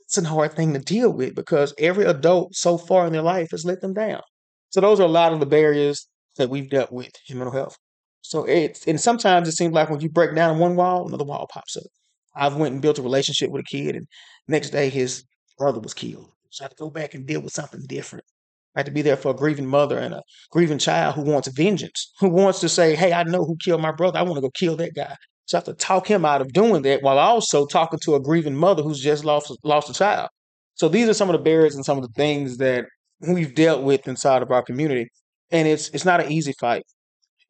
It's 0.00 0.18
a 0.18 0.24
hard 0.28 0.54
thing 0.54 0.74
to 0.74 0.80
deal 0.80 1.12
with 1.12 1.34
because 1.34 1.74
every 1.78 2.04
adult 2.04 2.54
so 2.56 2.78
far 2.78 3.06
in 3.06 3.12
their 3.12 3.22
life 3.22 3.50
has 3.52 3.64
let 3.64 3.80
them 3.80 3.94
down. 3.94 4.22
So 4.70 4.80
those 4.80 5.00
are 5.00 5.04
a 5.04 5.08
lot 5.08 5.32
of 5.32 5.40
the 5.40 5.46
barriers 5.46 6.08
that 6.36 6.50
we've 6.50 6.70
dealt 6.70 6.92
with 6.92 7.12
in 7.28 7.38
mental 7.38 7.54
health. 7.54 7.76
So 8.22 8.44
it's 8.44 8.86
and 8.86 9.00
sometimes 9.00 9.48
it 9.48 9.52
seems 9.52 9.74
like 9.74 9.90
when 9.90 10.00
you 10.00 10.10
break 10.10 10.34
down 10.34 10.58
one 10.58 10.76
wall, 10.76 11.06
another 11.08 11.24
wall 11.24 11.46
pops 11.52 11.76
up. 11.76 11.84
I've 12.36 12.56
went 12.56 12.74
and 12.74 12.82
built 12.82 12.98
a 12.98 13.02
relationship 13.02 13.50
with 13.50 13.60
a 13.62 13.64
kid, 13.64 13.96
and 13.96 14.06
next 14.48 14.70
day 14.70 14.88
his 14.90 15.24
brother 15.58 15.80
was 15.80 15.94
killed. 15.94 16.30
So 16.50 16.64
I 16.64 16.66
had 16.66 16.70
to 16.72 16.76
go 16.76 16.90
back 16.90 17.14
and 17.14 17.26
deal 17.26 17.40
with 17.42 17.52
something 17.52 17.82
different. 17.88 18.24
I 18.76 18.80
had 18.80 18.86
to 18.86 18.92
be 18.92 19.02
there 19.02 19.16
for 19.16 19.30
a 19.30 19.34
grieving 19.34 19.66
mother 19.66 19.98
and 19.98 20.14
a 20.14 20.22
grieving 20.50 20.78
child 20.78 21.14
who 21.14 21.22
wants 21.22 21.48
vengeance, 21.48 22.12
who 22.20 22.28
wants 22.28 22.60
to 22.60 22.68
say, 22.68 22.94
"Hey, 22.94 23.12
I 23.12 23.24
know 23.24 23.44
who 23.44 23.56
killed 23.56 23.80
my 23.82 23.92
brother. 23.92 24.18
I 24.18 24.22
want 24.22 24.36
to 24.36 24.40
go 24.42 24.50
kill 24.50 24.76
that 24.76 24.94
guy." 24.94 25.14
So 25.46 25.56
I 25.56 25.60
have 25.60 25.64
to 25.64 25.74
talk 25.74 26.06
him 26.08 26.24
out 26.24 26.42
of 26.42 26.52
doing 26.52 26.82
that 26.82 27.02
while 27.02 27.18
also 27.18 27.66
talking 27.66 27.98
to 28.00 28.14
a 28.14 28.20
grieving 28.20 28.54
mother 28.54 28.82
who's 28.82 29.00
just 29.00 29.24
lost 29.24 29.50
lost 29.64 29.90
a 29.90 29.94
child. 29.94 30.28
So 30.74 30.88
these 30.88 31.08
are 31.08 31.14
some 31.14 31.28
of 31.28 31.32
the 31.32 31.42
barriers 31.42 31.74
and 31.74 31.84
some 31.84 31.98
of 31.98 32.04
the 32.04 32.12
things 32.14 32.58
that 32.58 32.84
we've 33.20 33.54
dealt 33.54 33.82
with 33.82 34.06
inside 34.06 34.42
of 34.42 34.50
our 34.52 34.62
community. 34.62 35.08
And 35.50 35.66
it's 35.66 35.88
it's 35.90 36.04
not 36.04 36.20
an 36.20 36.30
easy 36.30 36.52
fight. 36.60 36.84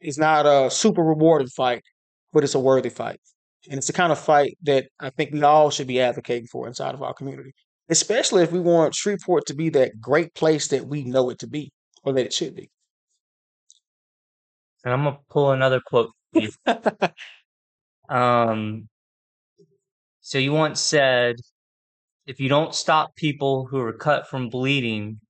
It's 0.01 0.19
not 0.19 0.47
a 0.47 0.71
super 0.71 1.03
rewarding 1.03 1.49
fight, 1.49 1.83
but 2.33 2.45
it's 2.45 2.55
a 2.55 2.61
worthy 2.61 2.91
fight. 2.91 3.19
And 3.69 3.79
it's 3.79 3.89
the 3.89 3.93
kind 3.93 4.13
of 4.13 4.19
fight 4.19 4.57
that 4.63 4.87
I 5.01 5.11
think 5.11 5.33
we 5.33 5.43
all 5.43 5.71
should 5.71 5.89
be 5.89 6.01
advocating 6.01 6.47
for 6.47 6.67
inside 6.69 6.95
of 6.95 7.03
our 7.03 7.15
community, 7.15 7.53
especially 7.89 8.43
if 8.43 8.53
we 8.53 8.61
want 8.61 8.95
Shreveport 8.95 9.47
to 9.47 9.55
be 9.55 9.69
that 9.71 10.01
great 10.01 10.35
place 10.35 10.69
that 10.69 10.87
we 10.87 11.05
know 11.05 11.31
it 11.31 11.39
to 11.41 11.47
be 11.47 11.73
or 12.05 12.13
that 12.13 12.27
it 12.27 12.33
should 12.33 12.55
be. 12.55 12.71
And 14.85 14.95
I'm 14.95 15.05
gonna 15.05 15.19
pull 15.31 15.53
another 15.53 15.81
quote. 15.81 16.11
um, 18.09 18.89
so 20.21 20.39
you 20.39 20.53
once 20.53 20.81
said, 20.81 21.37
"If 22.27 22.41
you 22.41 22.49
don't 22.49 22.75
stop 22.75 23.17
people 23.17 23.67
who 23.67 23.81
are 23.81 23.93
cut 23.93 24.29
from 24.29 24.49
bleeding, 24.49 25.21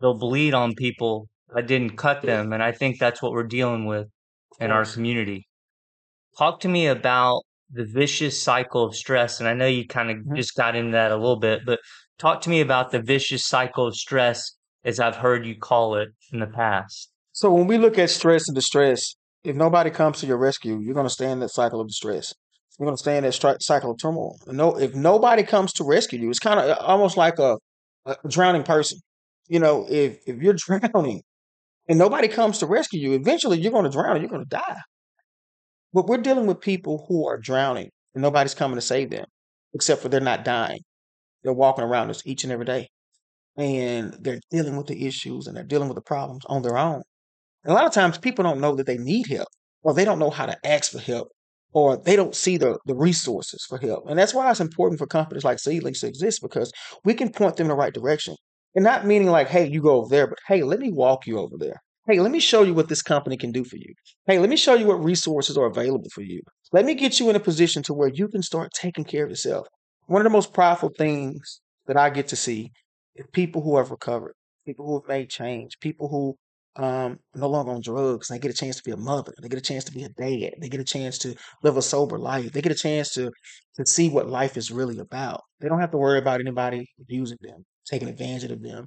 they'll 0.00 0.18
bleed 0.18 0.54
on 0.54 0.74
people 0.74 1.28
I 1.54 1.62
didn't 1.62 1.96
cut 1.96 2.22
them. 2.22 2.52
And 2.52 2.62
I 2.62 2.72
think 2.72 2.98
that's 2.98 3.22
what 3.22 3.32
we're 3.32 3.44
dealing 3.44 3.86
with 3.86 4.08
in 4.60 4.70
our 4.70 4.84
community. 4.84 5.46
Talk 6.36 6.60
to 6.60 6.68
me 6.68 6.88
about 6.88 7.42
the 7.70 7.84
vicious 7.84 8.42
cycle 8.42 8.84
of 8.84 8.94
stress. 8.94 9.40
And 9.40 9.48
I 9.48 9.54
know 9.54 9.66
you 9.66 9.86
kind 9.86 10.10
of 10.10 10.18
mm-hmm. 10.18 10.36
just 10.36 10.54
got 10.54 10.76
into 10.76 10.92
that 10.92 11.10
a 11.10 11.16
little 11.16 11.38
bit, 11.38 11.62
but 11.64 11.80
talk 12.18 12.40
to 12.42 12.50
me 12.50 12.60
about 12.60 12.90
the 12.90 13.00
vicious 13.00 13.46
cycle 13.46 13.86
of 13.86 13.94
stress 13.94 14.56
as 14.84 15.00
I've 15.00 15.16
heard 15.16 15.46
you 15.46 15.56
call 15.58 15.96
it 15.96 16.08
in 16.32 16.40
the 16.40 16.46
past. 16.46 17.10
So 17.32 17.52
when 17.52 17.66
we 17.66 17.78
look 17.78 17.98
at 17.98 18.10
stress 18.10 18.48
and 18.48 18.54
distress, 18.54 19.16
if 19.42 19.56
nobody 19.56 19.90
comes 19.90 20.20
to 20.20 20.26
your 20.26 20.38
rescue, 20.38 20.78
you're 20.80 20.94
going 20.94 21.06
to 21.06 21.12
stay 21.12 21.30
in 21.30 21.40
that 21.40 21.50
cycle 21.50 21.80
of 21.80 21.88
distress. 21.88 22.32
You're 22.78 22.86
going 22.86 22.96
to 22.96 23.02
stay 23.02 23.16
in 23.16 23.24
that 23.24 23.32
stri- 23.32 23.60
cycle 23.60 23.92
of 23.92 23.98
turmoil. 24.00 24.36
No, 24.46 24.78
if 24.78 24.94
nobody 24.94 25.42
comes 25.42 25.72
to 25.74 25.84
rescue 25.84 26.18
you, 26.18 26.30
it's 26.30 26.38
kind 26.38 26.58
of 26.58 26.70
uh, 26.70 26.80
almost 26.80 27.16
like 27.16 27.38
a, 27.38 27.56
a 28.06 28.16
drowning 28.28 28.64
person. 28.64 28.98
You 29.48 29.60
know, 29.60 29.86
if 29.88 30.18
if 30.26 30.42
you're 30.42 30.54
drowning 30.66 31.22
and 31.88 31.98
nobody 31.98 32.28
comes 32.28 32.58
to 32.58 32.66
rescue 32.66 33.00
you, 33.00 33.12
eventually 33.12 33.60
you're 33.60 33.72
going 33.72 33.84
to 33.84 33.90
drown 33.90 34.20
you're 34.20 34.30
going 34.30 34.44
to 34.44 34.48
die. 34.48 34.80
But 35.94 36.08
we're 36.08 36.18
dealing 36.18 36.46
with 36.46 36.60
people 36.60 37.06
who 37.08 37.26
are 37.28 37.38
drowning 37.38 37.90
and 38.14 38.22
nobody's 38.22 38.54
coming 38.54 38.76
to 38.76 38.82
save 38.82 39.10
them, 39.10 39.26
except 39.74 40.02
for 40.02 40.08
they're 40.08 40.20
not 40.20 40.44
dying. 40.44 40.80
They're 41.44 41.52
walking 41.52 41.84
around 41.84 42.10
us 42.10 42.22
each 42.26 42.44
and 42.44 42.52
every 42.52 42.66
day. 42.66 42.88
And 43.56 44.14
they're 44.20 44.40
dealing 44.50 44.76
with 44.76 44.88
the 44.88 45.06
issues 45.06 45.46
and 45.46 45.56
they're 45.56 45.62
dealing 45.62 45.88
with 45.88 45.94
the 45.94 46.02
problems 46.02 46.44
on 46.46 46.62
their 46.62 46.76
own. 46.76 47.02
And 47.62 47.72
a 47.72 47.74
lot 47.74 47.86
of 47.86 47.92
times 47.92 48.18
people 48.18 48.42
don't 48.42 48.60
know 48.60 48.74
that 48.74 48.86
they 48.86 48.98
need 48.98 49.28
help 49.28 49.48
or 49.84 49.94
they 49.94 50.04
don't 50.04 50.18
know 50.18 50.30
how 50.30 50.46
to 50.46 50.66
ask 50.66 50.90
for 50.90 50.98
help 50.98 51.28
or 51.72 51.96
they 51.96 52.16
don't 52.16 52.34
see 52.34 52.56
the, 52.56 52.78
the 52.86 52.96
resources 52.96 53.64
for 53.68 53.78
help. 53.78 54.08
And 54.08 54.18
that's 54.18 54.34
why 54.34 54.50
it's 54.50 54.60
important 54.60 54.98
for 54.98 55.06
companies 55.06 55.44
like 55.44 55.58
Seedlinks 55.58 56.00
to 56.00 56.08
exist 56.08 56.42
because 56.42 56.72
we 57.04 57.14
can 57.14 57.30
point 57.30 57.56
them 57.56 57.66
in 57.66 57.68
the 57.68 57.76
right 57.76 57.94
direction. 57.94 58.34
And 58.74 58.82
not 58.82 59.06
meaning 59.06 59.28
like, 59.28 59.46
hey, 59.46 59.68
you 59.68 59.80
go 59.80 59.96
over 60.00 60.08
there, 60.08 60.26
but 60.26 60.38
hey, 60.48 60.64
let 60.64 60.80
me 60.80 60.90
walk 60.90 61.28
you 61.28 61.38
over 61.38 61.56
there. 61.56 61.83
Hey, 62.06 62.20
let 62.20 62.30
me 62.30 62.40
show 62.40 62.62
you 62.62 62.74
what 62.74 62.88
this 62.88 63.02
company 63.02 63.36
can 63.36 63.50
do 63.50 63.64
for 63.64 63.76
you. 63.76 63.94
Hey, 64.26 64.38
let 64.38 64.50
me 64.50 64.56
show 64.56 64.74
you 64.74 64.86
what 64.86 65.02
resources 65.02 65.56
are 65.56 65.66
available 65.66 66.10
for 66.12 66.22
you. 66.22 66.42
Let 66.72 66.84
me 66.84 66.94
get 66.94 67.18
you 67.18 67.30
in 67.30 67.36
a 67.36 67.40
position 67.40 67.82
to 67.84 67.94
where 67.94 68.10
you 68.12 68.28
can 68.28 68.42
start 68.42 68.72
taking 68.74 69.04
care 69.04 69.24
of 69.24 69.30
yourself. 69.30 69.66
One 70.06 70.20
of 70.20 70.24
the 70.24 70.36
most 70.36 70.52
powerful 70.52 70.90
things 70.98 71.60
that 71.86 71.96
I 71.96 72.10
get 72.10 72.28
to 72.28 72.36
see 72.36 72.72
is 73.16 73.26
people 73.32 73.62
who 73.62 73.78
have 73.78 73.90
recovered, 73.90 74.34
people 74.66 74.86
who 74.86 75.00
have 75.00 75.08
made 75.08 75.30
change, 75.30 75.78
people 75.80 76.08
who 76.08 76.36
um, 76.76 77.20
no 77.34 77.48
longer 77.48 77.72
on 77.72 77.80
drugs. 77.80 78.28
They 78.28 78.38
get 78.38 78.50
a 78.50 78.54
chance 78.54 78.76
to 78.76 78.82
be 78.82 78.90
a 78.90 78.96
mother. 78.96 79.32
They 79.40 79.48
get 79.48 79.58
a 79.58 79.62
chance 79.62 79.84
to 79.84 79.92
be 79.92 80.02
a 80.02 80.08
dad. 80.08 80.54
They 80.60 80.68
get 80.68 80.80
a 80.80 80.84
chance 80.84 81.18
to 81.18 81.34
live 81.62 81.76
a 81.76 81.82
sober 81.82 82.18
life. 82.18 82.52
They 82.52 82.60
get 82.62 82.72
a 82.72 82.74
chance 82.74 83.14
to 83.14 83.30
to 83.76 83.86
see 83.86 84.08
what 84.08 84.28
life 84.28 84.56
is 84.56 84.70
really 84.70 84.98
about. 84.98 85.40
They 85.60 85.68
don't 85.68 85.80
have 85.80 85.92
to 85.92 85.98
worry 85.98 86.18
about 86.18 86.40
anybody 86.40 86.86
abusing 87.00 87.38
them 87.40 87.64
taking 87.86 88.08
advantage 88.08 88.50
of 88.50 88.62
them, 88.62 88.86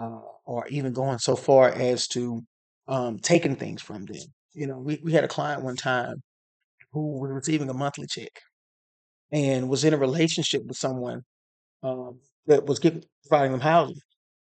uh, 0.00 0.20
or 0.44 0.66
even 0.68 0.92
going 0.92 1.18
so 1.18 1.36
far 1.36 1.68
as 1.68 2.06
to 2.08 2.42
um, 2.88 3.18
taking 3.18 3.56
things 3.56 3.82
from 3.82 4.04
them. 4.06 4.22
You 4.54 4.66
know, 4.66 4.78
we, 4.78 5.00
we 5.02 5.12
had 5.12 5.24
a 5.24 5.28
client 5.28 5.62
one 5.62 5.76
time 5.76 6.22
who 6.92 7.18
was 7.20 7.30
receiving 7.30 7.68
a 7.68 7.74
monthly 7.74 8.06
check 8.06 8.30
and 9.30 9.68
was 9.68 9.84
in 9.84 9.94
a 9.94 9.98
relationship 9.98 10.62
with 10.66 10.76
someone 10.76 11.22
um, 11.82 12.20
that 12.46 12.66
was 12.66 12.78
giving, 12.78 13.02
providing 13.28 13.52
them 13.52 13.60
housing. 13.60 13.96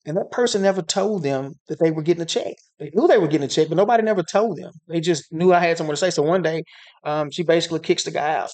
And 0.06 0.16
that 0.16 0.30
person 0.30 0.62
never 0.62 0.80
told 0.80 1.22
them 1.22 1.54
that 1.68 1.80
they 1.80 1.90
were 1.90 2.02
getting 2.02 2.22
a 2.22 2.26
check. 2.26 2.54
They 2.78 2.90
knew 2.94 3.06
they 3.08 3.18
were 3.18 3.28
getting 3.28 3.46
a 3.46 3.48
check, 3.48 3.68
but 3.68 3.76
nobody 3.76 4.02
never 4.02 4.22
told 4.22 4.56
them. 4.56 4.72
They 4.86 5.00
just 5.00 5.32
knew 5.32 5.52
I 5.52 5.58
had 5.58 5.76
someone 5.76 5.96
to 5.96 6.00
say. 6.00 6.10
So 6.10 6.22
one 6.22 6.42
day, 6.42 6.62
um, 7.04 7.30
she 7.30 7.42
basically 7.42 7.80
kicks 7.80 8.04
the 8.04 8.10
guy 8.10 8.36
out, 8.36 8.50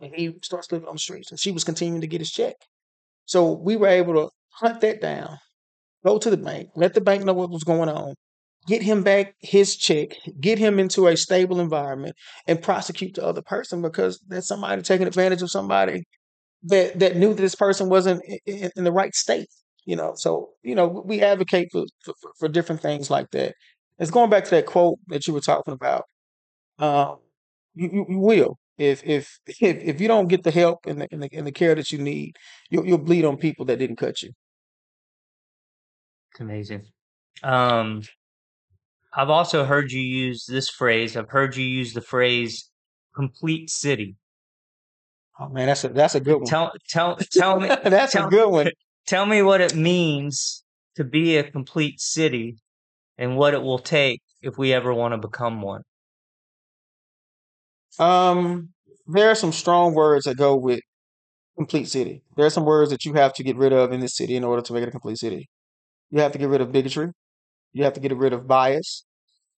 and 0.00 0.12
he 0.14 0.34
starts 0.42 0.72
living 0.72 0.88
on 0.88 0.94
the 0.94 0.98
streets. 0.98 1.30
And 1.30 1.38
she 1.38 1.52
was 1.52 1.62
continuing 1.62 2.00
to 2.00 2.06
get 2.06 2.20
his 2.20 2.32
check. 2.32 2.54
So 3.26 3.52
we 3.52 3.76
were 3.76 3.88
able 3.88 4.14
to 4.14 4.30
hunt 4.54 4.80
that 4.80 5.00
down, 5.00 5.36
go 6.04 6.18
to 6.18 6.30
the 6.30 6.36
bank, 6.36 6.70
let 6.74 6.94
the 6.94 7.00
bank 7.00 7.24
know 7.24 7.34
what 7.34 7.50
was 7.50 7.64
going 7.64 7.88
on, 7.88 8.14
get 8.66 8.82
him 8.82 9.02
back 9.02 9.34
his 9.40 9.76
check, 9.76 10.10
get 10.40 10.58
him 10.58 10.78
into 10.78 11.06
a 11.06 11.16
stable 11.16 11.60
environment, 11.60 12.14
and 12.46 12.62
prosecute 12.62 13.14
the 13.14 13.24
other 13.24 13.42
person 13.42 13.82
because 13.82 14.20
there's 14.26 14.46
somebody 14.46 14.82
taking 14.82 15.06
advantage 15.06 15.42
of 15.42 15.50
somebody 15.50 16.04
that 16.64 16.98
that 16.98 17.16
knew 17.16 17.28
that 17.28 17.42
this 17.42 17.54
person 17.54 17.88
wasn't 17.88 18.22
in, 18.46 18.70
in 18.76 18.84
the 18.84 18.92
right 18.92 19.14
state. 19.14 19.48
You 19.84 19.96
know, 19.96 20.12
so 20.16 20.50
you 20.62 20.74
know 20.74 21.02
we 21.04 21.22
advocate 21.22 21.68
for, 21.72 21.84
for, 22.04 22.14
for 22.38 22.48
different 22.48 22.82
things 22.82 23.10
like 23.10 23.30
that. 23.32 23.54
It's 23.98 24.10
going 24.10 24.30
back 24.30 24.44
to 24.44 24.50
that 24.50 24.66
quote 24.66 24.98
that 25.08 25.26
you 25.26 25.32
were 25.32 25.40
talking 25.40 25.72
about. 25.72 26.04
Um, 26.78 27.16
you, 27.74 27.90
you, 27.92 28.06
you 28.10 28.18
will 28.18 28.58
if 28.78 29.02
if 29.04 29.38
if 29.46 29.82
if 29.82 30.00
you 30.00 30.08
don't 30.08 30.28
get 30.28 30.42
the 30.42 30.50
help 30.50 30.86
and 30.86 31.00
the, 31.00 31.08
and 31.10 31.22
the, 31.22 31.28
and 31.32 31.46
the 31.46 31.52
care 31.52 31.74
that 31.74 31.90
you 31.90 31.98
need, 31.98 32.36
you'll, 32.70 32.86
you'll 32.86 32.98
bleed 32.98 33.24
on 33.24 33.36
people 33.36 33.64
that 33.66 33.78
didn't 33.78 33.96
cut 33.96 34.22
you. 34.22 34.30
It's 36.32 36.40
amazing. 36.40 36.82
Um, 37.42 38.02
I've 39.16 39.30
also 39.30 39.64
heard 39.64 39.92
you 39.92 40.02
use 40.02 40.44
this 40.46 40.68
phrase. 40.68 41.16
I've 41.16 41.30
heard 41.30 41.56
you 41.56 41.64
use 41.64 41.94
the 41.94 42.02
phrase 42.02 42.70
"complete 43.14 43.70
city." 43.70 44.16
Oh 45.40 45.48
man, 45.48 45.66
that's 45.66 45.84
a 45.84 45.88
that's 45.88 46.14
a 46.14 46.20
good 46.20 46.36
one. 46.36 46.46
Tell 46.46 46.72
tell 46.88 47.16
tell 47.16 47.58
me 47.58 47.68
that's 47.84 48.12
tell, 48.12 48.26
a 48.26 48.30
good 48.30 48.50
one. 48.50 48.70
tell 49.06 49.24
me 49.24 49.40
what 49.40 49.62
it 49.62 49.74
means 49.74 50.62
to 50.96 51.04
be 51.04 51.38
a 51.38 51.50
complete 51.50 51.98
city 51.98 52.56
and 53.16 53.36
what 53.38 53.54
it 53.54 53.62
will 53.62 53.78
take 53.78 54.20
if 54.42 54.58
we 54.58 54.74
ever 54.74 54.92
want 54.92 55.12
to 55.12 55.18
become 55.18 55.62
one. 55.62 55.82
Um, 57.98 58.70
there 59.06 59.30
are 59.30 59.34
some 59.34 59.52
strong 59.52 59.94
words 59.94 60.26
that 60.26 60.36
go 60.36 60.56
with 60.56 60.80
complete 61.56 61.88
city. 61.88 62.22
There 62.36 62.44
are 62.44 62.50
some 62.50 62.66
words 62.66 62.90
that 62.90 63.06
you 63.06 63.14
have 63.14 63.32
to 63.34 63.42
get 63.42 63.56
rid 63.56 63.72
of 63.72 63.92
in 63.92 64.00
this 64.00 64.14
city 64.14 64.36
in 64.36 64.44
order 64.44 64.60
to 64.60 64.72
make 64.74 64.82
it 64.82 64.88
a 64.88 64.92
complete 64.92 65.16
city. 65.16 65.48
You 66.10 66.20
have 66.20 66.32
to 66.32 66.38
get 66.38 66.50
rid 66.50 66.60
of 66.60 66.70
bigotry. 66.70 67.12
You 67.72 67.84
have 67.84 67.94
to 67.94 68.00
get 68.00 68.14
rid 68.14 68.34
of 68.34 68.46
bias. 68.46 69.05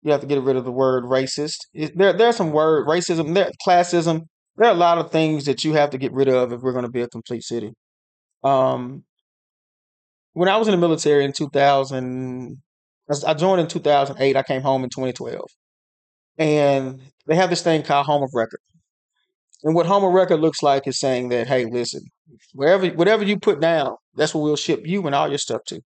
You 0.07 0.13
have 0.13 0.21
to 0.21 0.27
get 0.27 0.41
rid 0.41 0.55
of 0.55 0.63
the 0.63 0.71
word 0.71 1.03
racist. 1.03 1.57
There, 1.73 2.13
there 2.13 2.29
are 2.29 2.33
some 2.33 2.53
word 2.53 2.87
racism, 2.87 3.33
there, 3.33 3.51
classism. 3.67 4.21
There 4.55 4.69
are 4.69 4.73
a 4.73 4.77
lot 4.77 4.99
of 4.99 5.11
things 5.11 5.43
that 5.45 5.65
you 5.65 5.73
have 5.73 5.89
to 5.89 5.97
get 5.97 6.13
rid 6.13 6.29
of 6.29 6.53
if 6.53 6.61
we're 6.61 6.71
going 6.71 6.85
to 6.85 6.91
be 6.91 7.01
a 7.01 7.09
complete 7.09 7.43
city. 7.43 7.73
Um, 8.41 9.03
when 10.31 10.47
I 10.47 10.55
was 10.55 10.69
in 10.69 10.71
the 10.71 10.77
military 10.77 11.25
in 11.25 11.33
2000, 11.33 12.55
I 13.25 13.33
joined 13.33 13.59
in 13.59 13.67
2008. 13.67 14.37
I 14.37 14.43
came 14.43 14.61
home 14.61 14.85
in 14.85 14.89
2012, 14.89 15.43
and 16.37 17.01
they 17.25 17.35
have 17.35 17.49
this 17.49 17.61
thing 17.61 17.83
called 17.83 18.05
home 18.05 18.23
of 18.23 18.29
record. 18.33 18.61
And 19.65 19.75
what 19.75 19.87
home 19.87 20.05
of 20.05 20.13
record 20.13 20.39
looks 20.39 20.63
like 20.63 20.87
is 20.87 21.01
saying 21.01 21.27
that, 21.29 21.47
hey, 21.47 21.65
listen, 21.65 22.03
wherever 22.53 22.87
whatever 22.91 23.25
you 23.25 23.37
put 23.37 23.59
down, 23.59 23.95
that's 24.15 24.33
what 24.33 24.41
we'll 24.41 24.55
ship 24.55 24.83
you 24.85 25.05
and 25.05 25.13
all 25.13 25.27
your 25.27 25.37
stuff 25.37 25.63
to. 25.65 25.81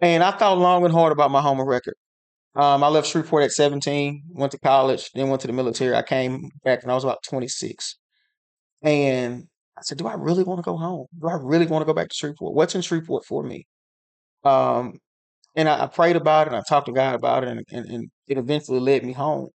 And 0.00 0.24
I 0.24 0.30
thought 0.30 0.56
long 0.56 0.86
and 0.86 0.94
hard 0.94 1.12
about 1.12 1.30
my 1.30 1.42
home 1.42 1.60
of 1.60 1.66
record. 1.66 1.94
Um, 2.56 2.82
I 2.82 2.88
left 2.88 3.08
Shreveport 3.08 3.44
at 3.44 3.52
17, 3.52 4.22
went 4.30 4.52
to 4.52 4.58
college, 4.58 5.10
then 5.14 5.28
went 5.28 5.42
to 5.42 5.46
the 5.46 5.52
military. 5.52 5.94
I 5.94 6.02
came 6.02 6.48
back 6.64 6.82
when 6.82 6.90
I 6.90 6.94
was 6.94 7.04
about 7.04 7.22
26. 7.28 7.98
And 8.82 9.44
I 9.76 9.82
said, 9.82 9.98
do 9.98 10.06
I 10.06 10.14
really 10.14 10.42
want 10.42 10.58
to 10.58 10.62
go 10.62 10.78
home? 10.78 11.06
Do 11.20 11.28
I 11.28 11.34
really 11.34 11.66
want 11.66 11.82
to 11.82 11.86
go 11.86 11.92
back 11.92 12.08
to 12.08 12.14
Shreveport? 12.14 12.54
What's 12.54 12.74
in 12.74 12.80
Shreveport 12.80 13.26
for 13.26 13.42
me? 13.42 13.66
Um, 14.42 14.94
and 15.54 15.68
I, 15.68 15.84
I, 15.84 15.86
prayed 15.86 16.16
about 16.16 16.46
it 16.46 16.52
and 16.52 16.56
I 16.56 16.62
talked 16.66 16.86
to 16.86 16.92
God 16.92 17.14
about 17.14 17.44
it 17.44 17.50
and, 17.50 17.62
and, 17.70 17.86
and 17.90 18.10
it 18.26 18.38
eventually 18.38 18.80
led 18.80 19.04
me 19.04 19.12
home. 19.12 19.48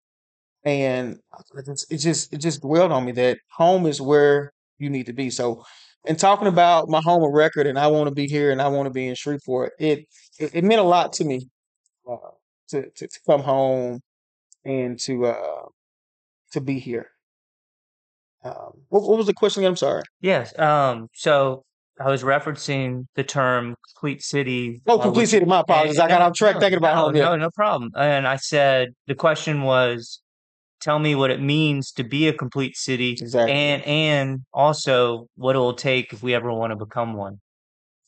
And 0.66 1.18
it 1.56 2.00
just 2.00 2.34
it 2.34 2.38
just 2.38 2.62
dwelled 2.62 2.92
on 2.92 3.06
me 3.06 3.14
that 3.14 3.38
home 3.56 3.86
is 3.86 4.02
where 4.02 4.52
you 4.78 4.90
need 4.90 5.06
to 5.06 5.14
be. 5.14 5.30
So 5.30 5.64
and 6.06 6.20
talking 6.20 6.48
about 6.48 6.90
my 6.90 7.02
home 7.04 7.24
of 7.24 7.32
record 7.32 7.66
and 7.66 7.80
I 7.80 7.88
want 7.88 8.10
to 8.10 8.16
be 8.16 8.28
here 8.28 8.52
and 8.52 8.62
I 8.62 8.68
want 8.68 8.88
to 8.88 8.92
be 8.92 9.08
in 9.08 9.16
Shreveport, 9.16 9.74
it, 9.80 10.00
it, 10.38 10.56
it 10.56 10.64
meant 10.64 10.82
a 10.82 10.84
lot 10.84 11.14
to 11.14 11.24
me 11.24 11.48
uh, 12.10 12.18
to, 12.70 12.90
to, 12.90 13.08
to 13.08 13.20
come 13.28 13.42
home 13.42 14.00
and 14.66 15.00
to 15.02 15.26
uh, 15.26 15.66
to 16.52 16.62
be 16.62 16.80
here. 16.80 17.08
Um, 18.44 18.72
what, 18.88 19.04
what 19.04 19.18
was 19.18 19.28
the 19.28 19.34
question? 19.34 19.64
Again? 19.64 19.72
I'm 19.72 19.76
sorry. 19.76 20.04
Yes. 20.22 20.58
Um. 20.58 21.08
So 21.14 21.64
I 22.00 22.10
was 22.10 22.24
referencing 22.24 23.06
the 23.16 23.24
term 23.24 23.76
complete 23.94 24.22
city. 24.22 24.82
Oh, 24.88 25.00
complete 25.00 25.28
city. 25.28 25.46
My 25.46 25.62
apologies. 25.62 26.00
I 26.00 26.08
got 26.08 26.22
off 26.22 26.34
track 26.34 26.56
no, 26.56 26.60
thinking 26.62 26.78
about 26.78 26.96
no, 26.96 27.02
home. 27.02 27.14
No, 27.14 27.36
no 27.36 27.50
problem. 27.52 27.92
And 27.96 28.28
I 28.28 28.38
said 28.38 28.90
the 29.08 29.16
question 29.16 29.64
was, 29.64 30.22
tell 30.80 31.00
me 31.00 31.16
what 31.16 31.32
it 31.32 31.42
means 31.42 31.92
to 31.92 32.04
be 32.04 32.30
a 32.30 32.34
complete 32.34 32.78
city, 32.78 33.12
exactly. 33.12 33.52
and 33.52 33.84
and 33.84 34.40
also 34.54 35.28
what 35.36 35.56
it 35.56 35.60
will 35.60 35.74
take 35.74 36.14
if 36.14 36.24
we 36.24 36.34
ever 36.34 36.54
want 36.54 36.72
to 36.72 36.78
become 36.78 37.16
one. 37.16 37.40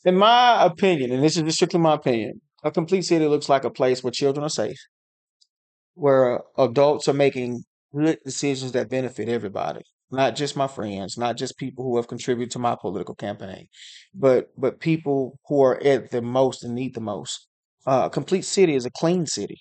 In 0.05 0.15
my 0.15 0.63
opinion, 0.63 1.11
and 1.11 1.21
this 1.21 1.37
is 1.37 1.53
strictly 1.53 1.79
my 1.79 1.93
opinion, 1.93 2.41
a 2.63 2.71
complete 2.71 3.03
city 3.03 3.27
looks 3.27 3.49
like 3.49 3.63
a 3.63 3.69
place 3.69 4.03
where 4.03 4.11
children 4.11 4.43
are 4.43 4.49
safe, 4.49 4.77
where 5.93 6.41
adults 6.57 7.07
are 7.07 7.13
making 7.13 7.63
good 7.93 8.19
decisions 8.23 8.71
that 8.71 8.89
benefit 8.89 9.27
everybody, 9.27 9.81
not 10.11 10.35
just 10.35 10.55
my 10.55 10.67
friends, 10.67 11.17
not 11.17 11.37
just 11.37 11.57
people 11.57 11.83
who 11.83 11.97
have 11.97 12.07
contributed 12.07 12.51
to 12.51 12.59
my 12.59 12.75
political 12.79 13.15
campaign, 13.15 13.67
but 14.13 14.47
but 14.57 14.79
people 14.79 15.37
who 15.47 15.61
are 15.63 15.81
at 15.83 16.11
the 16.11 16.21
most 16.21 16.63
and 16.63 16.75
need 16.75 16.93
the 16.93 17.01
most. 17.01 17.47
Uh, 17.85 18.03
a 18.05 18.09
complete 18.09 18.45
city 18.45 18.75
is 18.75 18.85
a 18.85 18.91
clean 18.91 19.25
city, 19.25 19.57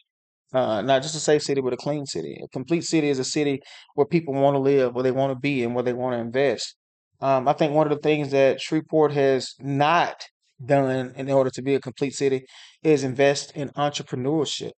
uh, 0.52 0.82
not 0.82 1.02
just 1.02 1.14
a 1.14 1.20
safe 1.20 1.42
city, 1.42 1.60
but 1.60 1.72
a 1.72 1.76
clean 1.76 2.04
city. 2.06 2.38
A 2.44 2.48
complete 2.48 2.84
city 2.84 3.08
is 3.08 3.18
a 3.18 3.24
city 3.24 3.60
where 3.94 4.06
people 4.06 4.34
want 4.34 4.54
to 4.54 4.58
live, 4.58 4.94
where 4.94 5.04
they 5.04 5.10
want 5.10 5.32
to 5.32 5.38
be, 5.38 5.64
and 5.64 5.74
where 5.74 5.84
they 5.84 5.94
want 5.94 6.14
to 6.14 6.20
invest. 6.20 6.76
Um, 7.20 7.48
I 7.48 7.52
think 7.52 7.72
one 7.72 7.90
of 7.90 7.96
the 7.96 8.02
things 8.02 8.30
that 8.30 8.60
Shreveport 8.60 9.12
has 9.12 9.54
not 9.58 10.24
done 10.64 11.12
in 11.16 11.30
order 11.30 11.50
to 11.50 11.62
be 11.62 11.74
a 11.74 11.80
complete 11.80 12.14
city 12.14 12.44
is 12.82 13.04
invest 13.04 13.52
in 13.52 13.70
entrepreneurship. 13.70 14.72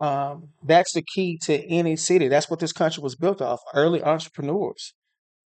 Um, 0.00 0.50
that's 0.62 0.92
the 0.92 1.02
key 1.02 1.38
to 1.42 1.64
any 1.68 1.96
city. 1.96 2.28
That's 2.28 2.48
what 2.48 2.60
this 2.60 2.72
country 2.72 3.02
was 3.02 3.16
built 3.16 3.42
off 3.42 3.60
early 3.74 4.02
entrepreneurs. 4.02 4.94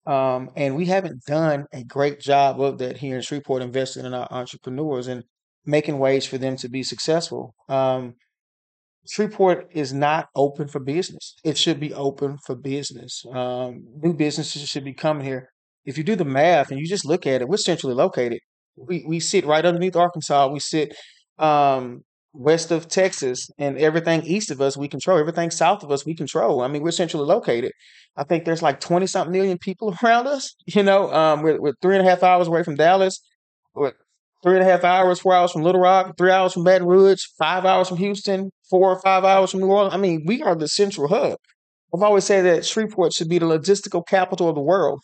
Um, 0.05 0.51
and 0.57 0.77
we 0.77 0.87
haven't 0.87 1.23
done 1.27 1.67
a 1.73 1.85
great 1.85 2.21
job 2.21 2.61
of 2.61 2.79
that 2.79 2.99
here 2.99 3.17
in 3.17 3.23
Shreveport, 3.23 3.63
investing 3.63 4.05
in 4.05 4.15
our 4.15 4.29
entrepreneurs 4.31 5.07
and 5.07 5.25
making 5.65 5.99
ways 5.99 6.27
for 6.27 6.39
them 6.39 6.57
to 6.57 6.69
be 6.69 6.83
successful. 6.83 7.55
Um, 7.69 8.15
Shreveport 9.09 9.69
is 9.73 9.93
not 9.93 10.29
open 10.35 10.69
for 10.69 10.81
business. 10.81 11.35
It 11.45 11.57
should 11.57 11.81
be 11.81 11.95
open 11.95 12.39
for 12.45 12.55
business. 12.55 13.25
Um, 13.33 13.85
new 14.01 14.13
businesses 14.13 14.69
should 14.69 14.85
be 14.85 14.95
coming 14.95 15.25
here. 15.25 15.49
If 15.85 15.99
you 15.99 16.05
do 16.05 16.15
the 16.15 16.25
math 16.25 16.71
and 16.71 16.79
you 16.79 16.87
just 16.87 17.07
look 17.07 17.27
at 17.27 17.43
it, 17.43 17.49
we're 17.49 17.57
centrally 17.57 17.95
located. 17.95 18.39
We 18.77 19.05
we 19.07 19.21
sit 19.21 19.47
right 19.47 19.65
underneath 19.65 19.97
Arkansas. 19.97 20.49
We 20.49 20.61
sit 20.61 20.95
um, 21.39 22.03
west 22.33 22.71
of 22.71 22.89
Texas, 22.89 23.49
and 23.59 23.79
everything 23.79 24.23
east 24.23 24.51
of 24.51 24.61
us 24.61 24.77
we 24.77 24.89
control. 24.89 25.19
Everything 25.19 25.51
south 25.51 25.83
of 25.83 25.91
us 25.91 26.07
we 26.07 26.15
control. 26.15 26.63
I 26.63 26.69
mean, 26.69 26.83
we're 26.83 26.91
centrally 26.91 27.27
located. 27.27 27.73
I 28.17 28.25
think 28.25 28.45
there's 28.45 28.63
like 28.63 28.81
twenty 28.81 29.07
something 29.07 29.33
million 29.33 29.59
people 29.59 29.95
around 30.03 30.27
us. 30.27 30.55
You 30.67 30.83
know, 30.83 31.13
um, 31.13 31.43
we're, 31.43 31.61
we're 31.61 31.75
three 31.83 31.97
and 31.97 32.07
a 32.07 32.11
half 32.11 32.23
hours 32.23 32.49
away 32.49 32.63
from 32.63 32.77
Dallas. 32.77 33.21
We're 33.75 33.93
three 34.43 34.55
and 34.55 34.63
a 34.63 34.71
half 34.71 34.85
hours, 34.85 35.21
four 35.21 35.35
hours 35.35 35.53
from 35.53 35.63
Little 35.63 35.81
Rock, 35.81 36.17
three 36.19 36.31
hours 36.31 36.53
from 36.53 36.65
Baton 36.65 36.87
Rouge, 36.87 37.23
five 37.39 37.65
hours 37.65 37.89
from 37.89 37.99
Houston, 37.99 38.51
four 38.69 38.91
or 38.91 39.01
five 39.01 39.25
hours 39.25 39.51
from 39.51 39.61
New 39.61 39.69
Orleans. 39.69 39.95
I 39.95 39.99
mean, 39.99 40.25
we 40.27 40.43
are 40.43 40.55
the 40.55 40.69
central 40.69 41.09
hub. 41.09 41.39
I've 41.95 42.03
always 42.03 42.25
said 42.25 42.45
that 42.47 42.65
Shreveport 42.65 43.13
should 43.13 43.29
be 43.29 43.39
the 43.39 43.47
logistical 43.47 44.03
capital 44.07 44.49
of 44.49 44.55
the 44.55 44.63
world 44.63 45.01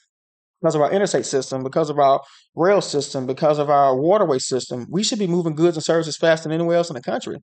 because 0.60 0.74
of 0.74 0.80
our 0.80 0.90
interstate 0.90 1.26
system, 1.26 1.62
because 1.62 1.90
of 1.90 1.98
our 1.98 2.20
rail 2.54 2.80
system, 2.80 3.26
because 3.26 3.58
of 3.58 3.70
our 3.70 3.96
waterway 3.96 4.38
system. 4.38 4.86
We 4.90 5.02
should 5.02 5.18
be 5.18 5.26
moving 5.26 5.54
goods 5.54 5.76
and 5.76 5.84
services 5.84 6.16
faster 6.16 6.48
than 6.48 6.52
anywhere 6.52 6.76
else 6.76 6.90
in 6.90 6.94
the 6.94 7.02
country. 7.02 7.38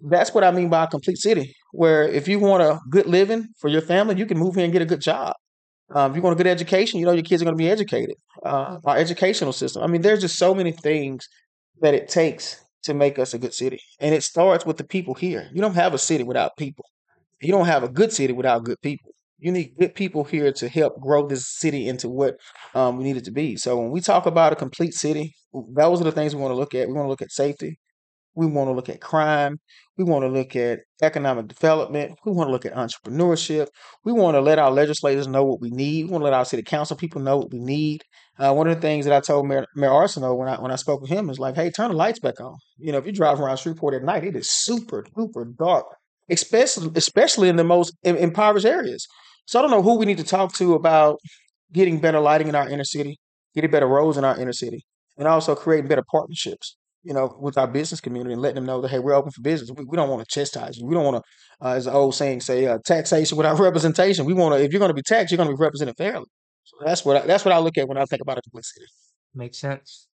That's 0.00 0.34
what 0.34 0.44
I 0.44 0.50
mean 0.50 0.68
by 0.68 0.84
a 0.84 0.86
complete 0.86 1.18
city, 1.18 1.54
where 1.72 2.06
if 2.06 2.28
you 2.28 2.38
want 2.38 2.62
a 2.62 2.78
good 2.90 3.06
living 3.06 3.48
for 3.58 3.68
your 3.68 3.80
family, 3.80 4.16
you 4.16 4.26
can 4.26 4.38
move 4.38 4.54
here 4.54 4.64
and 4.64 4.72
get 4.72 4.82
a 4.82 4.86
good 4.86 5.00
job. 5.00 5.34
Um, 5.94 6.10
if 6.10 6.16
you 6.16 6.22
want 6.22 6.34
a 6.34 6.36
good 6.36 6.50
education, 6.50 6.98
you 6.98 7.06
know 7.06 7.12
your 7.12 7.22
kids 7.22 7.40
are 7.40 7.44
going 7.44 7.56
to 7.56 7.62
be 7.62 7.70
educated. 7.70 8.16
Uh, 8.44 8.78
our 8.84 8.96
educational 8.96 9.52
system. 9.52 9.82
I 9.82 9.86
mean, 9.86 10.02
there's 10.02 10.20
just 10.20 10.36
so 10.36 10.54
many 10.54 10.72
things 10.72 11.28
that 11.80 11.94
it 11.94 12.08
takes 12.08 12.62
to 12.82 12.94
make 12.94 13.18
us 13.18 13.34
a 13.34 13.38
good 13.38 13.54
city, 13.54 13.80
and 14.00 14.14
it 14.14 14.22
starts 14.22 14.66
with 14.66 14.76
the 14.76 14.84
people 14.84 15.14
here. 15.14 15.48
You 15.54 15.62
don't 15.62 15.74
have 15.74 15.94
a 15.94 15.98
city 15.98 16.24
without 16.24 16.56
people. 16.58 16.84
You 17.40 17.52
don't 17.52 17.66
have 17.66 17.84
a 17.84 17.88
good 17.88 18.12
city 18.12 18.32
without 18.32 18.64
good 18.64 18.80
people 18.82 19.12
you 19.38 19.52
need 19.52 19.74
good 19.78 19.94
people 19.94 20.24
here 20.24 20.52
to 20.52 20.68
help 20.68 21.00
grow 21.00 21.26
this 21.26 21.48
city 21.48 21.88
into 21.88 22.08
what 22.08 22.36
um, 22.74 22.96
we 22.96 23.04
need 23.04 23.16
it 23.16 23.24
to 23.24 23.32
be. 23.32 23.56
So 23.56 23.76
when 23.78 23.90
we 23.90 24.00
talk 24.00 24.26
about 24.26 24.52
a 24.52 24.56
complete 24.56 24.94
city, 24.94 25.34
those 25.74 26.00
are 26.00 26.04
the 26.04 26.12
things 26.12 26.34
we 26.34 26.40
want 26.40 26.52
to 26.52 26.56
look 26.56 26.74
at. 26.74 26.88
We 26.88 26.94
want 26.94 27.06
to 27.06 27.10
look 27.10 27.22
at 27.22 27.32
safety. 27.32 27.78
We 28.34 28.46
want 28.46 28.68
to 28.68 28.72
look 28.72 28.90
at 28.90 29.00
crime. 29.00 29.56
We 29.96 30.04
want 30.04 30.22
to 30.24 30.28
look 30.28 30.54
at 30.56 30.80
economic 31.02 31.48
development. 31.48 32.18
We 32.26 32.32
want 32.32 32.48
to 32.48 32.52
look 32.52 32.66
at 32.66 32.74
entrepreneurship. 32.74 33.68
We 34.04 34.12
want 34.12 34.34
to 34.34 34.42
let 34.42 34.58
our 34.58 34.70
legislators 34.70 35.26
know 35.26 35.42
what 35.44 35.60
we 35.60 35.70
need. 35.70 36.04
We 36.04 36.10
want 36.10 36.20
to 36.20 36.26
let 36.26 36.34
our 36.34 36.44
city 36.44 36.62
council 36.62 36.96
people 36.96 37.22
know 37.22 37.38
what 37.38 37.50
we 37.50 37.58
need. 37.58 38.02
Uh, 38.38 38.52
one 38.52 38.68
of 38.68 38.74
the 38.74 38.80
things 38.80 39.06
that 39.06 39.14
I 39.14 39.20
told 39.20 39.46
Mayor, 39.48 39.64
Mayor 39.74 39.90
Arceneaux 39.90 40.36
when 40.36 40.48
I 40.48 40.60
when 40.60 40.70
I 40.70 40.76
spoke 40.76 41.00
with 41.00 41.10
him 41.10 41.30
is 41.30 41.38
like, 41.38 41.54
hey, 41.54 41.70
turn 41.70 41.90
the 41.90 41.96
lights 41.96 42.20
back 42.20 42.38
on. 42.38 42.56
You 42.76 42.92
know, 42.92 42.98
if 42.98 43.06
you 43.06 43.12
drive 43.12 43.40
around 43.40 43.56
Shreveport 43.56 43.94
at 43.94 44.02
night, 44.02 44.24
it 44.24 44.36
is 44.36 44.50
super 44.50 45.06
duper 45.16 45.56
dark, 45.56 45.86
especially 46.30 46.90
especially 46.94 47.48
in 47.48 47.56
the 47.56 47.64
most 47.64 47.94
impoverished 48.02 48.66
areas. 48.66 49.06
So 49.46 49.58
I 49.58 49.62
don't 49.62 49.70
know 49.70 49.82
who 49.82 49.96
we 49.96 50.06
need 50.06 50.18
to 50.18 50.24
talk 50.24 50.52
to 50.54 50.74
about 50.74 51.18
getting 51.72 51.98
better 52.00 52.20
lighting 52.20 52.48
in 52.48 52.54
our 52.54 52.68
inner 52.68 52.84
city, 52.84 53.18
getting 53.54 53.70
better 53.70 53.86
roads 53.86 54.16
in 54.16 54.24
our 54.24 54.38
inner 54.38 54.52
city, 54.52 54.84
and 55.16 55.26
also 55.26 55.54
creating 55.54 55.88
better 55.88 56.04
partnerships, 56.10 56.76
you 57.04 57.14
know, 57.14 57.36
with 57.40 57.56
our 57.56 57.68
business 57.68 58.00
community 58.00 58.32
and 58.32 58.42
letting 58.42 58.56
them 58.56 58.66
know 58.66 58.80
that, 58.80 58.90
hey, 58.90 58.98
we're 58.98 59.14
open 59.14 59.30
for 59.30 59.40
business. 59.40 59.70
We, 59.76 59.84
we 59.84 59.96
don't 59.96 60.10
want 60.10 60.26
to 60.26 60.32
chastise 60.32 60.78
you. 60.78 60.86
We 60.86 60.94
don't 60.94 61.04
want 61.04 61.24
to, 61.24 61.66
uh, 61.66 61.72
as 61.74 61.84
the 61.84 61.92
old 61.92 62.14
saying 62.14 62.40
say, 62.40 62.66
uh, 62.66 62.78
taxation 62.84 63.36
without 63.36 63.58
representation. 63.60 64.26
We 64.26 64.34
want 64.34 64.54
to, 64.54 64.62
if 64.62 64.72
you're 64.72 64.80
going 64.80 64.90
to 64.90 64.94
be 64.94 65.02
taxed, 65.02 65.30
you're 65.30 65.38
going 65.38 65.50
to 65.50 65.56
be 65.56 65.62
represented 65.62 65.96
fairly. 65.96 66.26
So 66.64 66.76
that's 66.84 67.04
what 67.04 67.22
I, 67.22 67.26
that's 67.26 67.44
what 67.44 67.54
I 67.54 67.58
look 67.58 67.78
at 67.78 67.88
when 67.88 67.98
I 67.98 68.04
think 68.04 68.22
about 68.22 68.38
a 68.38 68.62
city. 68.62 68.86
Makes 69.34 69.58
sense. 69.58 70.08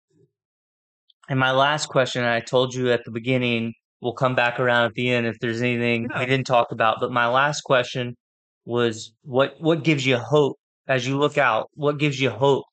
And 1.28 1.38
my 1.38 1.52
last 1.52 1.86
question, 1.86 2.24
I 2.24 2.40
told 2.40 2.74
you 2.74 2.90
at 2.90 3.04
the 3.04 3.12
beginning, 3.12 3.74
we'll 4.00 4.14
come 4.14 4.34
back 4.34 4.58
around 4.58 4.86
at 4.86 4.94
the 4.94 5.10
end 5.10 5.26
if 5.26 5.38
there's 5.40 5.62
anything 5.62 6.08
yeah. 6.10 6.18
we 6.18 6.26
didn't 6.26 6.46
talk 6.46 6.72
about. 6.72 6.96
But 6.98 7.12
my 7.12 7.28
last 7.28 7.60
question 7.60 8.16
was 8.64 9.12
what 9.22 9.54
what 9.60 9.84
gives 9.84 10.04
you 10.06 10.16
hope 10.18 10.58
as 10.88 11.06
you 11.06 11.18
look 11.18 11.38
out? 11.38 11.70
What 11.74 11.98
gives 11.98 12.20
you 12.20 12.30
hope 12.30 12.64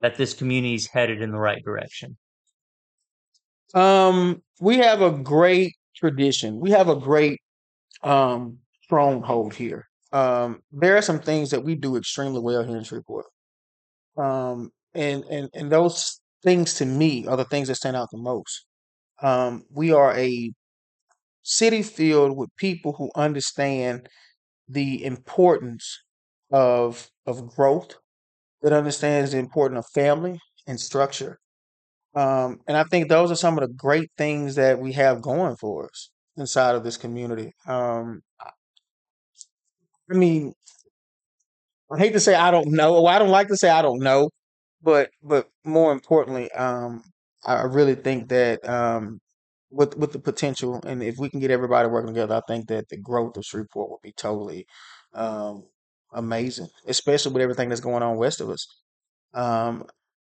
that 0.00 0.16
this 0.16 0.34
community 0.34 0.74
is 0.74 0.86
headed 0.86 1.22
in 1.22 1.32
the 1.32 1.38
right 1.38 1.62
direction? 1.64 2.16
Um, 3.74 4.42
we 4.60 4.78
have 4.78 5.02
a 5.02 5.10
great 5.10 5.74
tradition. 5.96 6.60
We 6.60 6.70
have 6.70 6.88
a 6.88 6.96
great 6.96 7.40
um 8.02 8.58
stronghold 8.82 9.54
here. 9.54 9.86
Um, 10.12 10.62
there 10.70 10.96
are 10.96 11.02
some 11.02 11.20
things 11.20 11.50
that 11.50 11.64
we 11.64 11.74
do 11.74 11.96
extremely 11.96 12.40
well 12.40 12.62
here 12.62 12.76
in 12.76 12.84
Shreveport. 12.84 13.26
Um, 14.16 14.70
and 14.94 15.24
and 15.24 15.50
and 15.54 15.72
those 15.72 16.20
things 16.44 16.74
to 16.74 16.86
me 16.86 17.26
are 17.26 17.36
the 17.36 17.44
things 17.46 17.68
that 17.68 17.76
stand 17.76 17.96
out 17.96 18.10
the 18.12 18.18
most. 18.18 18.66
Um, 19.22 19.64
we 19.70 19.92
are 19.92 20.16
a 20.16 20.52
city 21.42 21.82
filled 21.82 22.36
with 22.36 22.50
people 22.56 22.92
who 22.94 23.10
understand 23.14 24.08
the 24.68 25.04
importance 25.04 26.02
of 26.52 27.10
of 27.26 27.48
growth, 27.48 27.96
that 28.62 28.72
understands 28.72 29.32
the 29.32 29.38
importance 29.38 29.86
of 29.86 29.92
family 29.94 30.40
and 30.66 30.80
structure. 30.80 31.38
Um, 32.14 32.60
and 32.68 32.76
I 32.76 32.84
think 32.84 33.08
those 33.08 33.30
are 33.32 33.36
some 33.36 33.58
of 33.58 33.66
the 33.68 33.74
great 33.74 34.10
things 34.18 34.54
that 34.56 34.78
we 34.78 34.92
have 34.92 35.22
going 35.22 35.56
for 35.56 35.86
us 35.86 36.10
inside 36.36 36.74
of 36.76 36.84
this 36.84 36.96
community. 36.96 37.52
Um, 37.66 38.22
I 40.10 40.14
mean, 40.14 40.54
I 41.90 41.98
hate 41.98 42.12
to 42.12 42.20
say 42.20 42.34
I 42.34 42.50
don't 42.50 42.68
know. 42.72 42.92
Well, 42.94 43.06
I 43.08 43.18
don't 43.18 43.28
like 43.30 43.48
to 43.48 43.56
say 43.56 43.68
I 43.70 43.82
don't 43.82 44.00
know, 44.00 44.30
but 44.82 45.10
but 45.22 45.48
more 45.64 45.92
importantly, 45.92 46.50
um, 46.52 47.02
I 47.44 47.62
really 47.64 47.94
think 47.94 48.28
that 48.30 48.66
um, 48.68 49.20
with 49.74 49.96
with 49.96 50.12
the 50.12 50.18
potential, 50.18 50.80
and 50.86 51.02
if 51.02 51.16
we 51.18 51.28
can 51.28 51.40
get 51.40 51.50
everybody 51.50 51.88
working 51.88 52.14
together, 52.14 52.36
I 52.36 52.42
think 52.46 52.68
that 52.68 52.88
the 52.88 52.96
growth 52.96 53.36
of 53.36 53.44
Shreveport 53.44 53.90
will 53.90 54.00
be 54.02 54.12
totally 54.12 54.66
um, 55.14 55.64
amazing, 56.12 56.68
especially 56.86 57.32
with 57.32 57.42
everything 57.42 57.68
that's 57.68 57.80
going 57.80 58.02
on 58.02 58.16
west 58.16 58.40
of 58.40 58.50
us. 58.50 58.66
Um, 59.34 59.84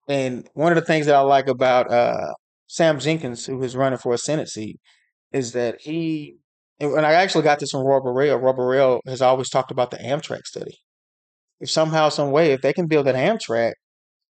and 0.09 0.49
one 0.55 0.73
of 0.73 0.77
the 0.77 0.87
things 0.87 1.07
that 1.07 1.15
I 1.15 1.21
like 1.21 1.49
about 1.49 1.91
uh, 1.91 2.33
Sam 2.67 2.99
Jenkins, 2.99 3.47
who 3.47 3.63
is 3.63 3.77
running 3.77 3.99
for 3.99 4.15
a 4.15 4.19
Senate 4.19 4.49
seat, 4.49 4.81
is 5.33 5.53
that 5.53 5.81
he, 5.81 6.37
and 6.81 7.05
I 7.05 7.13
actually 7.15 7.45
got 7.45 7.59
this 7.59 7.73
from 7.73 7.87
Roy 7.87 8.01
Burrell. 8.01 8.39
Roy 8.39 8.53
Burrell 8.53 9.01
has 9.07 9.21
always 9.23 9.51
talked 9.51 9.71
about 9.71 9.91
the 9.91 9.99
Amtrak 9.99 10.47
study. 10.47 10.79
If 11.61 11.71
somehow, 11.71 12.09
some 12.09 12.31
way, 12.31 12.53
if 12.53 12.61
they 12.61 12.73
can 12.73 12.87
build 12.87 13.09
an 13.09 13.17
Amtrak 13.17 13.73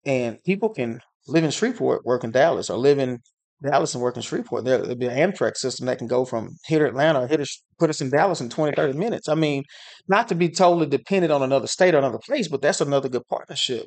and 0.06 0.44
people 0.44 0.70
can 0.70 1.00
live 1.28 1.44
in 1.44 1.52
Shreveport, 1.52 2.06
work 2.06 2.24
in 2.24 2.32
Dallas, 2.32 2.70
or 2.70 2.78
live 2.78 3.00
in 3.00 3.20
Dallas 3.64 3.94
and 3.94 4.02
work 4.02 4.16
in 4.16 4.24
Shreveport, 4.24 4.66
there, 4.66 4.80
will 4.80 4.96
be 4.96 5.08
an 5.08 5.32
Amtrak 5.32 5.56
system 5.56 5.86
that 5.86 6.00
can 6.00 6.08
go 6.08 6.26
from 6.26 6.58
here 6.66 6.80
to 6.80 6.88
Atlanta, 6.88 7.28
here 7.28 7.38
to 7.38 7.48
put 7.78 7.90
us 7.90 8.02
in 8.02 8.10
Dallas 8.10 8.42
in 8.42 8.50
20, 8.50 8.76
30 8.76 8.98
minutes. 8.98 9.30
I 9.30 9.36
mean, 9.36 9.64
not 10.08 10.28
to 10.30 10.36
be 10.36 10.50
totally 10.50 10.88
dependent 10.88 11.32
on 11.32 11.44
another 11.44 11.68
state 11.68 11.94
or 11.94 12.00
another 12.00 12.20
place, 12.26 12.48
but 12.48 12.62
that's 12.62 12.82
another 12.82 13.10
good 13.10 13.28
partnership. 13.28 13.86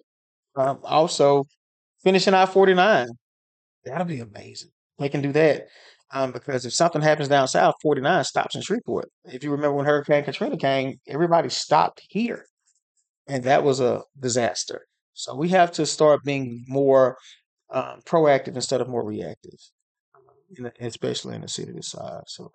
Um, 0.57 0.79
also, 0.85 1.45
finishing 2.05 2.35
I 2.35 2.47
49, 2.47 3.09
that'll 3.85 4.07
be 4.07 4.21
amazing. 4.21 4.71
They 4.99 5.09
can 5.09 5.23
do 5.23 5.33
that. 5.33 5.67
Um, 6.13 6.31
because 6.31 6.65
if 6.65 6.73
something 6.73 7.03
happens 7.03 7.29
down 7.29 7.49
south, 7.49 7.75
49 7.83 8.23
stops 8.23 8.55
in 8.55 8.63
Shreveport. 8.63 9.11
If 9.25 9.43
you 9.43 9.51
remember 9.51 9.75
when 9.75 9.87
Hurricane 9.87 10.23
Katrina 10.23 10.57
came, 10.57 11.01
everybody 11.09 11.49
stopped 11.49 12.03
here. 12.09 12.45
And 13.27 13.43
that 13.45 13.65
was 13.65 13.81
a 13.81 14.03
disaster. 14.21 14.87
So 15.15 15.35
we 15.35 15.49
have 15.49 15.73
to 15.73 15.87
start 15.87 16.23
being 16.25 16.65
more 16.69 17.17
um, 17.71 18.01
proactive 18.05 18.55
instead 18.55 18.81
of 18.81 18.89
more 18.89 19.05
reactive, 19.05 19.59
in 20.57 20.65
the, 20.65 20.73
especially 20.81 21.35
in 21.35 21.43
the 21.43 21.49
city 21.49 21.73
this 21.73 21.91
size. 21.91 22.23
So. 22.27 22.51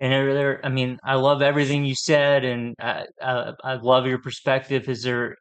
And 0.00 0.12
there, 0.12 0.60
I 0.64 0.70
mean, 0.70 0.98
I 1.04 1.14
love 1.14 1.40
everything 1.40 1.84
you 1.84 1.94
said, 1.94 2.44
and 2.44 2.74
I, 2.80 3.04
I, 3.22 3.52
I 3.62 3.74
love 3.74 4.06
your 4.06 4.18
perspective. 4.18 4.88
Is 4.88 5.04
there, 5.04 5.36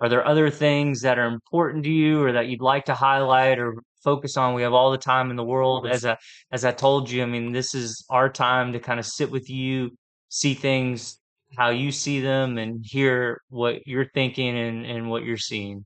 are 0.00 0.08
there 0.08 0.26
other 0.26 0.48
things 0.48 1.02
that 1.02 1.18
are 1.18 1.26
important 1.26 1.84
to 1.84 1.90
you, 1.90 2.22
or 2.22 2.32
that 2.32 2.46
you'd 2.46 2.62
like 2.62 2.86
to 2.86 2.94
highlight 2.94 3.58
or 3.58 3.74
focus 4.02 4.38
on? 4.38 4.54
We 4.54 4.62
have 4.62 4.72
all 4.72 4.90
the 4.90 4.96
time 4.96 5.30
in 5.30 5.36
the 5.36 5.44
world. 5.44 5.86
As 5.86 6.06
I, 6.06 6.16
as 6.50 6.64
I 6.64 6.72
told 6.72 7.10
you, 7.10 7.22
I 7.22 7.26
mean, 7.26 7.52
this 7.52 7.74
is 7.74 8.02
our 8.08 8.30
time 8.30 8.72
to 8.72 8.80
kind 8.80 8.98
of 8.98 9.04
sit 9.04 9.30
with 9.30 9.50
you, 9.50 9.90
see 10.30 10.54
things 10.54 11.18
how 11.56 11.68
you 11.68 11.92
see 11.92 12.20
them, 12.20 12.56
and 12.56 12.82
hear 12.82 13.42
what 13.50 13.86
you're 13.86 14.10
thinking 14.14 14.58
and, 14.58 14.86
and 14.86 15.10
what 15.10 15.22
you're 15.22 15.36
seeing. 15.36 15.84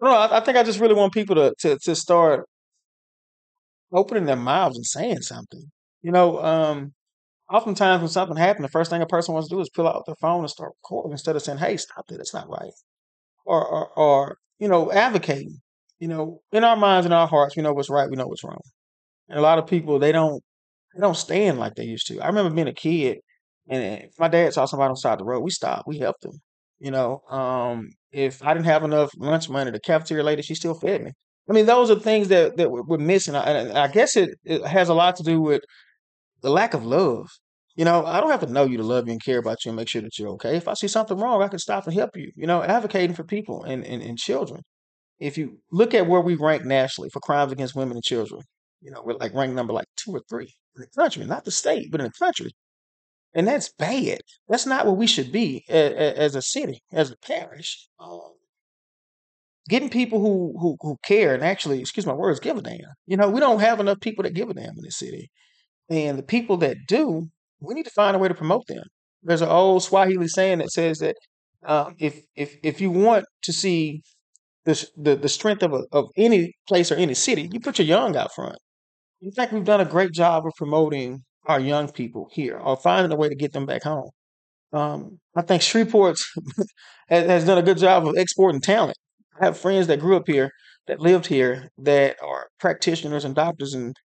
No, 0.00 0.10
I, 0.10 0.38
I 0.38 0.40
think 0.40 0.56
I 0.56 0.62
just 0.62 0.80
really 0.80 0.94
want 0.94 1.12
people 1.12 1.36
to, 1.36 1.54
to 1.60 1.78
to 1.78 1.94
start 1.96 2.46
opening 3.92 4.26
their 4.26 4.36
mouths 4.36 4.76
and 4.76 4.86
saying 4.86 5.22
something. 5.22 5.70
You 6.02 6.12
know, 6.12 6.42
um, 6.42 6.92
oftentimes 7.50 8.02
when 8.02 8.10
something 8.10 8.36
happens, 8.38 8.64
the 8.66 8.70
first 8.70 8.90
thing 8.90 9.02
a 9.02 9.06
person 9.06 9.34
wants 9.34 9.48
to 9.50 9.56
do 9.56 9.60
is 9.60 9.70
pull 9.70 9.88
out 9.88 10.04
their 10.06 10.16
phone 10.20 10.40
and 10.40 10.50
start 10.50 10.72
recording 10.82 11.12
instead 11.12 11.36
of 11.36 11.42
saying, 11.42 11.58
"Hey, 11.60 11.76
stop 11.76 12.06
that! 12.08 12.20
It's 12.20 12.34
not 12.34 12.48
right," 12.50 12.72
or, 13.46 13.66
or 13.66 13.88
or 13.98 14.38
you 14.58 14.68
know, 14.68 14.92
advocating. 14.92 15.60
You 16.00 16.08
know, 16.08 16.42
in 16.52 16.64
our 16.64 16.76
minds 16.76 17.06
and 17.06 17.14
our 17.14 17.28
hearts, 17.28 17.56
we 17.56 17.62
know 17.64 17.72
what's 17.74 17.90
right, 17.90 18.10
we 18.10 18.16
know 18.16 18.26
what's 18.28 18.44
wrong. 18.44 18.60
And 19.28 19.38
a 19.38 19.42
lot 19.42 19.58
of 19.58 19.66
people 19.68 19.98
they 19.98 20.12
don't 20.12 20.42
they 20.94 21.00
don't 21.02 21.16
stand 21.16 21.58
like 21.60 21.76
they 21.76 21.84
used 21.84 22.08
to. 22.08 22.20
I 22.20 22.28
remember 22.28 22.54
being 22.54 22.68
a 22.68 22.74
kid, 22.74 23.18
and 23.68 24.04
if 24.04 24.12
my 24.20 24.28
dad 24.28 24.54
saw 24.54 24.66
somebody 24.66 24.88
on 24.88 24.94
the 24.94 24.98
side 24.98 25.14
of 25.14 25.20
the 25.20 25.24
road, 25.26 25.42
we 25.42 25.50
stopped, 25.50 25.88
we 25.88 25.98
helped 25.98 26.22
them. 26.22 26.40
You 26.80 26.90
know, 26.90 27.20
um, 27.30 27.90
if 28.10 28.42
I 28.42 28.54
didn't 28.54 28.66
have 28.66 28.84
enough 28.84 29.10
lunch 29.18 29.48
money, 29.48 29.70
the 29.70 29.80
cafeteria 29.80 30.24
lady 30.24 30.42
she 30.42 30.54
still 30.54 30.74
fed 30.74 31.04
me. 31.04 31.12
I 31.48 31.52
mean, 31.52 31.66
those 31.66 31.90
are 31.90 31.98
things 31.98 32.28
that 32.28 32.56
that 32.56 32.70
we're 32.70 32.98
missing. 32.98 33.34
I, 33.36 33.84
I 33.84 33.88
guess 33.88 34.16
it, 34.16 34.30
it 34.44 34.64
has 34.66 34.88
a 34.88 34.94
lot 34.94 35.16
to 35.16 35.22
do 35.22 35.40
with 35.40 35.62
the 36.42 36.50
lack 36.50 36.74
of 36.74 36.84
love. 36.84 37.26
You 37.76 37.84
know, 37.84 38.04
I 38.04 38.20
don't 38.20 38.30
have 38.30 38.40
to 38.40 38.52
know 38.52 38.64
you 38.64 38.78
to 38.78 38.82
love 38.82 39.06
you 39.06 39.12
and 39.12 39.24
care 39.24 39.38
about 39.38 39.64
you 39.64 39.70
and 39.70 39.76
make 39.76 39.88
sure 39.88 40.02
that 40.02 40.18
you're 40.18 40.30
okay. 40.30 40.56
If 40.56 40.68
I 40.68 40.74
see 40.74 40.88
something 40.88 41.18
wrong, 41.18 41.42
I 41.42 41.48
can 41.48 41.58
stop 41.58 41.86
and 41.86 41.94
help 41.94 42.16
you. 42.16 42.30
You 42.36 42.46
know, 42.46 42.62
advocating 42.62 43.14
for 43.14 43.24
people 43.24 43.64
and, 43.64 43.84
and, 43.84 44.02
and 44.02 44.18
children. 44.18 44.62
If 45.18 45.38
you 45.38 45.58
look 45.70 45.94
at 45.94 46.06
where 46.06 46.20
we 46.20 46.34
rank 46.34 46.64
nationally 46.64 47.10
for 47.12 47.20
crimes 47.20 47.52
against 47.52 47.76
women 47.76 47.96
and 47.96 48.04
children, 48.04 48.42
you 48.80 48.90
know, 48.90 49.02
we're 49.04 49.14
like 49.14 49.34
ranked 49.34 49.54
number 49.54 49.72
like 49.72 49.86
two 49.96 50.12
or 50.12 50.22
three 50.28 50.52
in 50.76 50.82
the 50.82 50.88
country, 51.00 51.24
not 51.24 51.44
the 51.44 51.50
state, 51.50 51.90
but 51.90 52.00
in 52.00 52.06
the 52.06 52.24
country. 52.24 52.50
And 53.34 53.46
that's 53.46 53.72
bad. 53.78 54.20
That's 54.48 54.66
not 54.66 54.86
what 54.86 54.96
we 54.96 55.06
should 55.06 55.30
be 55.30 55.64
as, 55.68 56.34
a 56.34 56.42
city, 56.42 56.82
as 56.92 57.10
a 57.10 57.16
parish. 57.16 57.88
Um, 58.00 58.32
getting 59.68 59.88
people 59.88 60.20
who, 60.20 60.54
who 60.58 60.76
who 60.80 60.96
care 61.04 61.32
and 61.32 61.44
actually, 61.44 61.78
excuse 61.80 62.06
my 62.06 62.12
words, 62.12 62.40
give 62.40 62.56
a 62.56 62.62
damn. 62.62 62.78
You 63.06 63.16
know, 63.16 63.30
we 63.30 63.40
don't 63.40 63.60
have 63.60 63.78
enough 63.78 64.00
people 64.00 64.24
that 64.24 64.34
give 64.34 64.50
a 64.50 64.54
damn 64.54 64.70
in 64.76 64.82
this 64.82 64.98
city, 64.98 65.30
and 65.88 66.18
the 66.18 66.24
people 66.24 66.56
that 66.58 66.76
do, 66.88 67.28
we 67.60 67.74
need 67.74 67.84
to 67.84 67.90
find 67.90 68.16
a 68.16 68.18
way 68.18 68.28
to 68.28 68.34
promote 68.34 68.66
them. 68.66 68.82
There's 69.22 69.42
an 69.42 69.48
old 69.48 69.84
Swahili 69.84 70.28
saying 70.28 70.58
that 70.58 70.72
says 70.72 70.98
that 70.98 71.14
uh, 71.64 71.90
if 71.98 72.20
if 72.34 72.56
if 72.64 72.80
you 72.80 72.90
want 72.90 73.26
to 73.44 73.52
see 73.52 74.02
the 74.64 74.84
the, 74.96 75.14
the 75.14 75.28
strength 75.28 75.62
of 75.62 75.72
a, 75.72 75.82
of 75.92 76.06
any 76.16 76.54
place 76.66 76.90
or 76.90 76.96
any 76.96 77.14
city, 77.14 77.48
you 77.52 77.60
put 77.60 77.78
your 77.78 77.86
young 77.86 78.16
out 78.16 78.34
front. 78.34 78.58
In 79.22 79.30
fact, 79.32 79.52
we've 79.52 79.64
done 79.64 79.80
a 79.80 79.84
great 79.84 80.12
job 80.12 80.46
of 80.46 80.52
promoting 80.56 81.22
our 81.50 81.60
young 81.60 81.90
people 81.90 82.28
here 82.32 82.56
or 82.56 82.76
finding 82.76 83.12
a 83.12 83.16
way 83.16 83.28
to 83.28 83.34
get 83.34 83.52
them 83.52 83.66
back 83.66 83.82
home. 83.82 84.10
Um, 84.72 85.18
I 85.34 85.42
think 85.42 85.62
Shreveport 85.62 86.16
has 87.08 87.44
done 87.44 87.58
a 87.58 87.62
good 87.62 87.78
job 87.78 88.06
of 88.06 88.14
exporting 88.16 88.60
talent. 88.60 88.96
I 89.40 89.46
have 89.46 89.58
friends 89.58 89.88
that 89.88 90.00
grew 90.00 90.16
up 90.16 90.26
here, 90.26 90.50
that 90.86 91.00
lived 91.00 91.26
here, 91.26 91.70
that 91.78 92.16
are 92.22 92.48
practitioners 92.60 93.24
and 93.24 93.34
doctors 93.34 93.74
and, 93.74 93.96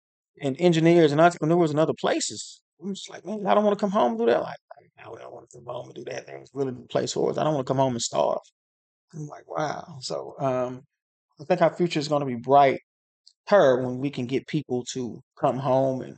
and 0.42 0.56
engineers 0.60 1.12
and 1.12 1.22
entrepreneurs 1.22 1.72
in 1.72 1.78
other 1.78 1.94
places. 2.00 2.62
I'm 2.82 2.96
just 2.96 3.10
like, 3.10 3.26
man, 3.26 3.46
I 3.46 3.54
don't 3.54 3.64
want 3.64 3.78
to 3.78 3.84
come 3.84 3.92
home 3.92 4.14
and 4.14 4.20
do 4.20 4.26
that. 4.26 4.42
Like, 4.42 4.58
I 4.98 5.04
don't 5.04 5.34
want 5.34 5.50
to 5.50 5.58
come 5.58 5.66
home 5.68 5.86
and 5.86 5.96
do 5.96 6.04
that. 6.06 6.26
That's 6.26 6.50
really 6.54 6.72
the 6.72 6.88
place 6.90 7.14
for 7.14 7.30
us. 7.30 7.38
I 7.38 7.44
don't 7.44 7.54
want 7.54 7.68
to 7.68 7.70
come 7.70 7.78
home 7.78 7.94
and 7.94 8.02
starve. 8.02 8.40
I'm 9.14 9.28
like, 9.28 9.48
wow. 9.48 9.98
So 10.02 10.36
um, 10.40 10.82
I 11.40 11.44
think 11.44 11.62
our 11.62 11.74
future 11.74 12.00
is 12.00 12.08
going 12.08 12.22
to 12.22 12.26
be 12.26 12.36
bright 12.36 12.80
her 13.48 13.84
when 13.84 14.00
we 14.00 14.10
can 14.10 14.26
get 14.26 14.48
people 14.48 14.84
to 14.94 15.22
come 15.40 15.58
home 15.60 16.02
and 16.02 16.18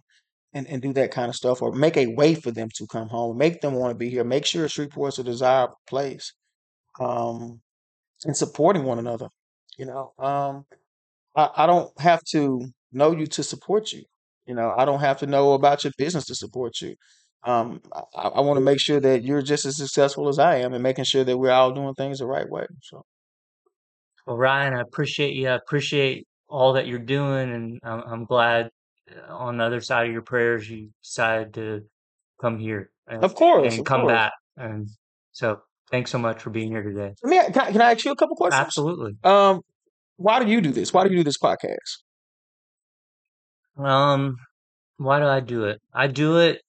and, 0.58 0.67
and 0.67 0.82
do 0.82 0.93
that 0.93 1.12
kind 1.12 1.30
of 1.30 1.36
stuff 1.36 1.62
or 1.62 1.72
make 1.72 1.98
a 1.98 2.08
way 2.08 2.36
for 2.36 2.52
them 2.52 2.70
to 2.76 2.88
come 2.88 3.10
home, 3.10 3.38
make 3.38 3.62
them 3.62 3.76
want 3.76 3.91
to 3.91 3.98
be 3.98 4.10
here, 4.10 4.24
make 4.24 4.46
sure 4.46 4.67
Shreveport's 4.67 5.20
a 5.20 5.24
desirable 5.24 5.80
place. 5.88 6.34
Um, 7.00 7.62
and 8.26 8.36
supporting 8.36 8.84
one 8.84 9.00
another. 9.00 9.28
You 9.78 9.86
know, 9.86 10.12
um, 10.17 10.65
I, 11.36 11.50
I 11.56 11.65
don't 11.67 11.91
have 12.00 12.22
to 12.32 12.65
know 12.91 13.12
you 13.12 13.28
to 13.28 13.43
support 13.43 13.91
you. 13.91 14.04
You 14.48 14.56
know, 14.56 14.74
I 14.76 14.86
don't 14.86 15.02
have 15.02 15.20
to 15.20 15.28
know 15.28 15.54
about 15.54 15.84
your 15.84 15.93
business 15.98 16.26
to 16.26 16.36
support 16.36 16.82
you. 16.82 16.96
Um, 17.46 17.82
I, 18.15 18.28
I 18.28 18.41
want 18.41 18.58
to 18.58 18.63
make 18.63 18.80
sure 18.80 19.00
that 19.00 19.24
you're 19.24 19.41
just 19.41 19.65
as 19.65 19.78
successful 19.78 20.28
as 20.30 20.39
I 20.39 20.58
am, 20.58 20.74
and 20.74 20.82
making 20.82 21.06
sure 21.06 21.24
that 21.24 21.38
we're 21.38 21.52
all 21.52 21.72
doing 21.72 21.93
things 21.93 22.20
the 22.20 22.26
right 22.26 22.50
way. 22.50 22.65
So, 22.82 23.04
well, 24.26 24.38
Ryan, 24.38 24.74
I 24.74 24.82
appreciate 24.82 25.34
you. 25.36 25.50
I 25.50 25.56
appreciate 25.56 26.26
all 26.50 26.74
that 26.74 26.88
you're 26.88 27.00
doing, 27.00 27.54
and 27.54 27.80
I'm, 27.84 28.02
I'm 28.08 28.26
glad 28.26 28.70
on 29.30 29.58
the 29.58 29.63
other 29.63 29.82
side 29.82 30.08
of 30.08 30.13
your 30.13 30.22
prayers 30.22 30.70
you 30.70 30.89
decided 31.04 31.54
to 31.54 31.84
come 32.41 32.58
here 32.60 32.91
and, 33.08 33.24
of 33.24 33.36
course, 33.36 33.74
and 33.74 33.80
of 33.82 33.86
come 33.86 34.02
course. 34.02 34.13
back. 34.13 34.34
And 34.58 34.89
so, 35.32 35.62
thanks 35.91 36.12
so 36.12 36.17
much 36.17 36.41
for 36.41 36.50
being 36.50 36.72
here 36.72 36.84
today. 36.84 37.13
Let 37.24 37.30
me, 37.30 37.54
can, 37.54 37.62
I, 37.62 37.72
can 37.72 37.82
I 37.82 37.91
ask 37.91 38.06
you 38.06 38.12
a 38.12 38.15
couple 38.15 38.36
questions? 38.36 38.60
Absolutely. 38.60 39.13
Um, 39.24 39.62
why 40.17 40.43
do 40.43 40.50
you 40.50 40.62
do 40.62 40.72
this? 40.72 40.93
Why 40.93 41.04
do 41.04 41.12
you 41.12 41.17
do 41.17 41.24
this 41.24 41.38
podcast? 41.38 42.02
Um, 43.78 44.38
why 44.98 45.20
do 45.20 45.26
I 45.26 45.39
do 45.39 45.65
it? 45.65 45.80
I 45.93 46.08
do 46.08 46.38
it 46.39 46.62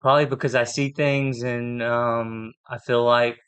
probably 0.00 0.26
because 0.26 0.56
I 0.56 0.64
see 0.64 0.90
things 0.90 1.42
and 1.42 1.80
um, 1.80 2.52
I 2.68 2.78
feel 2.78 3.04
like 3.04 3.38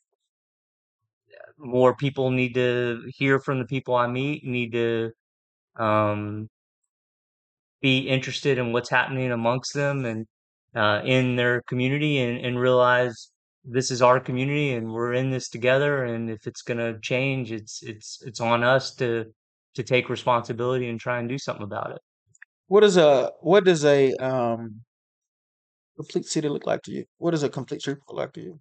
more 1.59 1.97
people 1.97 2.31
need 2.31 2.55
to 2.55 3.03
hear 3.17 3.41
from 3.41 3.59
the 3.59 3.65
people 3.65 3.97
I 3.97 4.07
meet, 4.07 4.45
need 4.45 4.73
to 4.73 5.11
um, 5.77 6.49
be 7.89 7.99
interested 8.17 8.59
in 8.59 8.73
what's 8.73 8.91
happening 8.99 9.31
amongst 9.33 9.75
them 9.75 10.05
and 10.05 10.27
uh, 10.75 11.01
in 11.05 11.37
their 11.37 11.63
community 11.71 12.19
and, 12.19 12.37
and 12.47 12.59
realize 12.59 13.31
this 13.65 13.91
is 13.91 14.03
our 14.03 14.21
community 14.21 14.73
and 14.73 14.93
we're 14.93 15.15
in 15.15 15.31
this 15.31 15.49
together 15.49 16.05
and 16.05 16.31
if 16.31 16.47
it's 16.47 16.63
going 16.63 16.79
to 16.87 16.99
change 17.01 17.53
it's 17.53 17.83
it's 17.83 18.09
it's 18.29 18.41
on 18.41 18.65
us 18.65 18.95
to 18.95 19.25
to 19.77 19.83
take 19.83 20.09
responsibility 20.09 20.89
and 20.89 21.01
try 21.01 21.19
and 21.21 21.29
do 21.29 21.39
something 21.39 21.65
about 21.65 21.91
it 21.93 22.01
What 22.69 22.85
is 22.85 22.97
a 22.99 23.33
what 23.41 23.65
does 23.65 23.85
a 23.85 24.13
um 24.17 24.83
complete 25.97 26.27
city 26.27 26.49
look 26.49 26.67
like 26.67 26.83
to 26.83 26.93
you? 26.93 27.05
What 27.19 27.33
does 27.33 27.43
a 27.43 27.49
complete 27.49 27.81
street 27.81 27.99
look 28.09 28.17
like 28.17 28.33
to 28.35 28.41
you? 28.41 28.61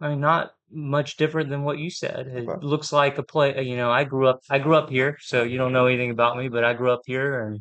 I 0.00 0.08
mean, 0.08 0.20
not 0.20 0.52
much 0.70 1.16
different 1.16 1.48
than 1.50 1.62
what 1.64 1.78
you 1.78 1.90
said. 1.90 2.26
It 2.26 2.44
Okay. 2.48 2.60
looks 2.60 2.92
like 2.92 3.18
a 3.18 3.22
play. 3.22 3.62
You 3.62 3.76
know, 3.76 3.90
I 3.90 4.04
grew 4.04 4.26
up. 4.26 4.40
I 4.50 4.58
grew 4.58 4.74
up 4.76 4.90
here, 4.90 5.16
so 5.20 5.42
you 5.44 5.58
don't 5.58 5.72
know 5.72 5.86
anything 5.86 6.10
about 6.10 6.36
me, 6.36 6.48
but 6.48 6.64
I 6.64 6.74
grew 6.74 6.90
up 6.92 7.02
here, 7.06 7.40
and 7.46 7.60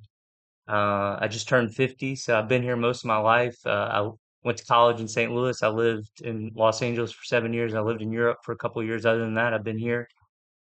uh, 0.72 1.18
I 1.20 1.28
just 1.28 1.50
turned 1.50 1.76
fifty, 1.76 2.16
so 2.16 2.40
I've 2.40 2.48
been 2.48 2.64
here 2.64 2.78
most 2.78 3.04
of 3.04 3.08
my 3.08 3.18
life. 3.18 3.58
Uh, 3.66 3.90
I 3.92 4.10
went 4.44 4.58
to 4.60 4.66
college 4.66 5.02
in 5.02 5.08
St. 5.08 5.32
Louis. 5.32 5.62
I 5.62 5.68
lived 5.68 6.22
in 6.22 6.52
Los 6.56 6.82
Angeles 6.82 7.12
for 7.12 7.26
seven 7.26 7.52
years. 7.52 7.74
I 7.74 7.82
lived 7.82 8.02
in 8.02 8.12
Europe 8.12 8.38
for 8.46 8.54
a 8.54 8.58
couple 8.58 8.82
of 8.82 8.88
years. 8.88 9.06
Other 9.06 9.20
than 9.20 9.34
that, 9.34 9.54
I've 9.54 9.66
been 9.66 9.78
here. 9.78 10.08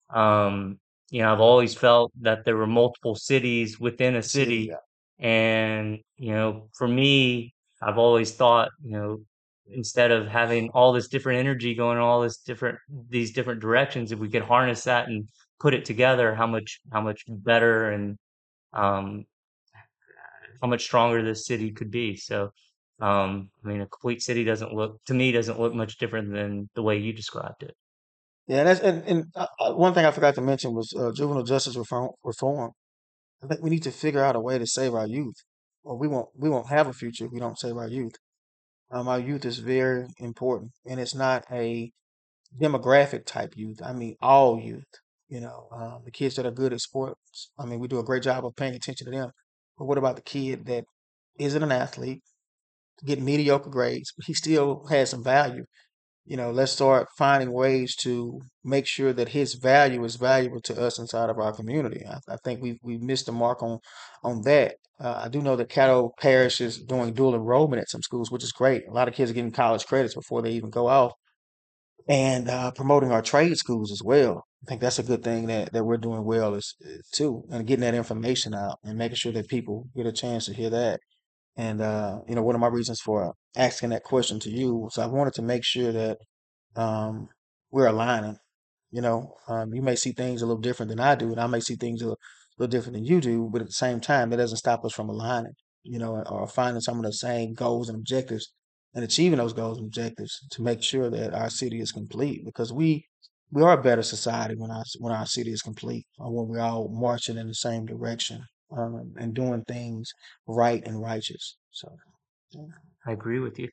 Um, 0.10 0.79
you 1.12 1.21
know, 1.21 1.31
I've 1.31 1.39
always 1.39 1.73
felt 1.73 2.12
that 2.21 2.43
there 2.43 2.58
were 2.58 2.67
multiple 2.67 3.15
cities 3.15 3.79
within 3.79 4.17
a 4.17 4.21
city, 4.21 4.71
yeah. 4.71 5.25
and 5.25 5.99
you 6.17 6.34
know, 6.34 6.69
for 6.77 6.89
me, 6.89 7.53
I've 7.81 7.97
always 7.97 8.34
thought, 8.34 8.71
you 8.84 8.97
know, 8.97 9.19
instead 9.71 10.12
of 10.12 10.27
having 10.27 10.71
all 10.71 10.91
this 10.91 11.08
different 11.08 11.39
energy 11.39 11.73
going 11.73 11.97
in 11.97 12.03
all 12.03 12.21
this 12.21 12.38
different 12.39 12.79
these 13.10 13.31
different 13.31 13.62
directions, 13.62 14.12
if 14.12 14.19
we 14.19 14.29
could 14.29 14.43
harness 14.43 14.84
that 14.84 15.08
and 15.08 15.29
put 15.62 15.73
it 15.73 15.86
together, 15.86 16.36
how 16.36 16.47
much 16.47 16.81
how 16.91 16.99
much 16.99 17.23
better 17.29 17.91
and 17.91 18.17
um, 18.73 19.25
how 20.65 20.69
much 20.69 20.84
stronger 20.84 21.21
this 21.21 21.45
city 21.45 21.71
could 21.71 21.91
be. 21.91 22.15
So, 22.15 22.49
um, 22.99 23.49
I 23.63 23.67
mean, 23.67 23.82
a 23.82 23.88
complete 23.88 24.23
city 24.23 24.43
doesn't 24.43 24.73
look 24.73 24.97
to 25.06 25.13
me 25.13 25.32
doesn't 25.32 25.60
look 25.60 25.75
much 25.75 25.99
different 25.99 26.34
than 26.34 26.69
the 26.73 26.82
way 26.82 26.97
you 26.97 27.13
described 27.13 27.62
it. 27.62 27.75
Yeah, 28.47 28.63
that's 28.63 28.80
and, 28.80 29.04
and 29.04 29.25
uh, 29.36 29.45
uh, 29.60 29.73
one 29.73 29.93
thing 29.93 30.06
I 30.06 30.12
forgot 30.12 30.34
to 30.36 30.41
mention 30.41 30.73
was 30.73 30.91
uh, 30.97 31.12
juvenile 31.15 31.43
justice 31.43 31.75
reform. 31.75 32.10
Reform. 32.23 32.71
I 33.43 33.47
think 33.47 33.62
we 33.62 33.69
need 33.69 33.84
to 33.84 33.91
figure 33.91 34.23
out 34.23 34.36
a 34.36 34.39
way 34.39 34.58
to 34.58 34.65
save 34.65 34.95
our 34.95 35.06
youth, 35.06 35.36
or 35.84 35.97
we 35.97 36.08
won't 36.08 36.30
we 36.36 36.49
won't 36.49 36.69
have 36.69 36.88
a 36.88 36.93
future 36.93 37.25
if 37.25 37.32
we 37.32 37.39
don't 37.39 37.60
save 37.60 37.78
our 37.78 37.88
youth. 37.88 38.15
Um, 38.91 39.08
our 39.08 39.19
youth 39.19 39.45
is 39.45 39.60
very 39.60 40.08
important, 40.17 40.71
and 40.89 40.99
it's 40.99 41.13
not 41.13 41.45
a 41.51 41.91
demographic 42.60 43.25
type 43.25 43.54
youth. 43.56 43.82
I 43.84 43.93
mean, 43.93 44.15
all 44.19 44.60
youth. 44.60 44.93
You 45.28 45.41
know, 45.41 45.67
um, 45.71 46.01
the 46.06 46.12
kids 46.12 46.36
that 46.36 46.45
are 46.45 46.51
good 46.51 46.73
at 46.73 46.82
sports. 46.82 47.51
I 47.60 47.65
mean, 47.65 47.80
we 47.80 47.88
do 47.88 47.99
a 47.99 48.04
great 48.04 48.23
job 48.23 48.45
of 48.45 48.56
paying 48.56 48.75
attention 48.75 49.06
to 49.06 49.12
them. 49.12 49.32
But 49.77 49.85
what 49.85 49.97
about 49.97 50.15
the 50.15 50.21
kid 50.21 50.65
that 50.65 50.85
isn't 51.39 51.63
an 51.63 51.71
athlete, 51.71 52.21
get 53.05 53.21
mediocre 53.21 53.69
grades, 53.69 54.13
but 54.15 54.25
he 54.25 54.33
still 54.33 54.85
has 54.89 55.09
some 55.09 55.23
value? 55.23 55.65
You 56.25 56.38
know, 56.38 56.49
let's 56.51 56.71
start 56.71 57.07
finding 57.17 57.51
ways 57.51 57.95
to 57.97 58.39
make 58.63 58.88
sure 58.88 59.13
that 59.13 59.29
his 59.29 59.53
value 59.53 60.03
is 60.03 60.15
valuable 60.15 60.59
to 60.61 60.81
us 60.81 60.97
inside 60.97 61.29
of 61.29 61.38
our 61.38 61.53
community. 61.53 62.03
I, 62.05 62.17
I 62.27 62.38
think 62.43 62.61
we've 62.61 62.79
we 62.81 62.97
missed 62.97 63.27
the 63.27 63.31
mark 63.31 63.61
on 63.61 63.79
on 64.23 64.41
that. 64.41 64.75
Uh, 64.99 65.21
I 65.25 65.27
do 65.29 65.41
know 65.41 65.55
that 65.57 65.69
Caddo 65.69 66.11
Parish 66.19 66.61
is 66.61 66.79
doing 66.79 67.13
dual 67.13 67.35
enrollment 67.35 67.81
at 67.81 67.89
some 67.89 68.01
schools, 68.01 68.31
which 68.31 68.43
is 68.43 68.51
great. 68.53 68.88
A 68.88 68.93
lot 68.93 69.07
of 69.07 69.13
kids 69.13 69.29
are 69.29 69.33
getting 69.35 69.51
college 69.51 69.85
credits 69.85 70.15
before 70.15 70.41
they 70.41 70.51
even 70.51 70.69
go 70.71 70.88
off, 70.88 71.11
and 72.07 72.49
uh, 72.49 72.71
promoting 72.71 73.11
our 73.11 73.21
trade 73.21 73.55
schools 73.57 73.91
as 73.91 74.01
well. 74.03 74.45
I 74.65 74.67
think 74.67 74.82
that's 74.82 74.97
a 74.97 75.04
good 75.04 75.23
thing 75.23 75.45
that, 75.45 75.73
that 75.73 75.84
we're 75.84 75.97
doing 75.97 76.25
well 76.25 76.56
is 76.56 76.73
uh, 76.84 76.97
too, 77.13 77.43
and 77.51 77.67
getting 77.67 77.82
that 77.82 77.93
information 77.93 78.56
out 78.56 78.80
and 78.84 78.97
making 78.97 79.17
sure 79.17 79.32
that 79.32 79.47
people 79.47 79.88
get 79.95 80.08
a 80.08 80.12
chance 80.12 80.45
to 80.45 80.56
hear 80.56 80.71
that. 80.71 81.01
And 81.56 81.82
uh, 81.82 82.21
you 82.28 82.34
know, 82.34 82.41
one 82.41 82.56
of 82.56 82.62
my 82.62 82.67
reasons 82.67 82.99
for 82.99 83.36
asking 83.56 83.89
that 83.91 84.04
question 84.04 84.39
to 84.39 84.49
you 84.49 84.75
was 84.75 84.97
I 84.97 85.06
wanted 85.06 85.36
to 85.36 85.43
make 85.43 85.63
sure 85.63 85.91
that 85.91 86.17
um, 86.75 87.30
we're 87.69 87.86
aligning. 87.86 88.38
You 88.89 89.01
know, 89.01 89.36
um, 89.47 89.71
you 89.71 89.84
may 89.84 89.95
see 89.95 90.13
things 90.13 90.41
a 90.41 90.47
little 90.47 90.62
different 90.62 90.89
than 90.89 90.99
I 90.99 91.13
do, 91.13 91.30
and 91.30 91.39
I 91.39 91.45
may 91.45 91.60
see 91.60 91.75
things 91.75 92.01
a 92.01 92.15
little 92.58 92.71
different 92.71 92.95
than 92.95 93.06
you 93.06 93.21
do, 93.21 93.47
but 93.51 93.62
at 93.62 93.67
the 93.67 93.73
same 93.73 93.99
time, 93.99 94.32
that 94.32 94.38
doesn't 94.38 94.58
stop 94.58 94.84
us 94.84 94.93
from 94.93 95.10
aligning, 95.10 95.54
you 95.84 95.99
know, 95.99 96.23
or 96.28 96.47
finding 96.47 96.82
some 96.82 96.97
of 96.97 97.04
the 97.04 97.13
same 97.13 97.54
goals 97.54 97.88
and 97.88 97.99
objectives 97.99 98.51
and 98.95 99.04
achieving 99.04 99.38
those 99.38 99.54
goals 99.54 99.78
and 99.78 99.88
objectives 99.88 100.39
to 100.49 100.63
make 100.63 100.82
sure 100.82 101.12
that 101.12 101.36
our 101.36 101.51
city 101.51 101.82
is 101.82 101.91
complete 101.91 102.43
because 102.43 102.73
we 102.73 103.06
we 103.51 103.62
are 103.62 103.79
a 103.79 103.81
better 103.81 104.03
society 104.03 104.55
when 104.58 104.71
our 104.71 104.84
when 104.99 105.13
our 105.13 105.25
city 105.25 105.51
is 105.51 105.62
complete 105.62 106.05
or 106.17 106.31
when 106.31 106.47
we're 106.47 106.62
all 106.62 106.89
marching 106.89 107.38
in 107.38 107.47
the 107.47 107.53
same 107.53 107.86
direction 107.86 108.43
um, 108.75 109.13
and 109.17 109.34
doing 109.34 109.63
things 109.67 110.12
right 110.47 110.86
and 110.86 111.01
righteous. 111.01 111.58
So, 111.71 111.89
yeah, 112.51 112.62
I 113.08 113.12
agree 113.12 113.39
with 113.39 113.60
you. 113.60 113.69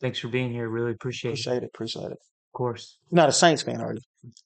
Thanks 0.00 0.18
for 0.18 0.28
being 0.28 0.50
here. 0.50 0.68
Really 0.68 0.92
appreciate 0.92 1.30
it. 1.30 1.32
appreciate 1.32 1.62
it. 1.62 1.70
Appreciate 1.74 2.12
it. 2.12 2.18
Of 2.54 2.58
course. 2.58 2.98
You're 3.10 3.16
not 3.16 3.30
a 3.30 3.32
Saints 3.32 3.62
fan, 3.62 3.80
are 3.80 3.94
you? 3.94 4.00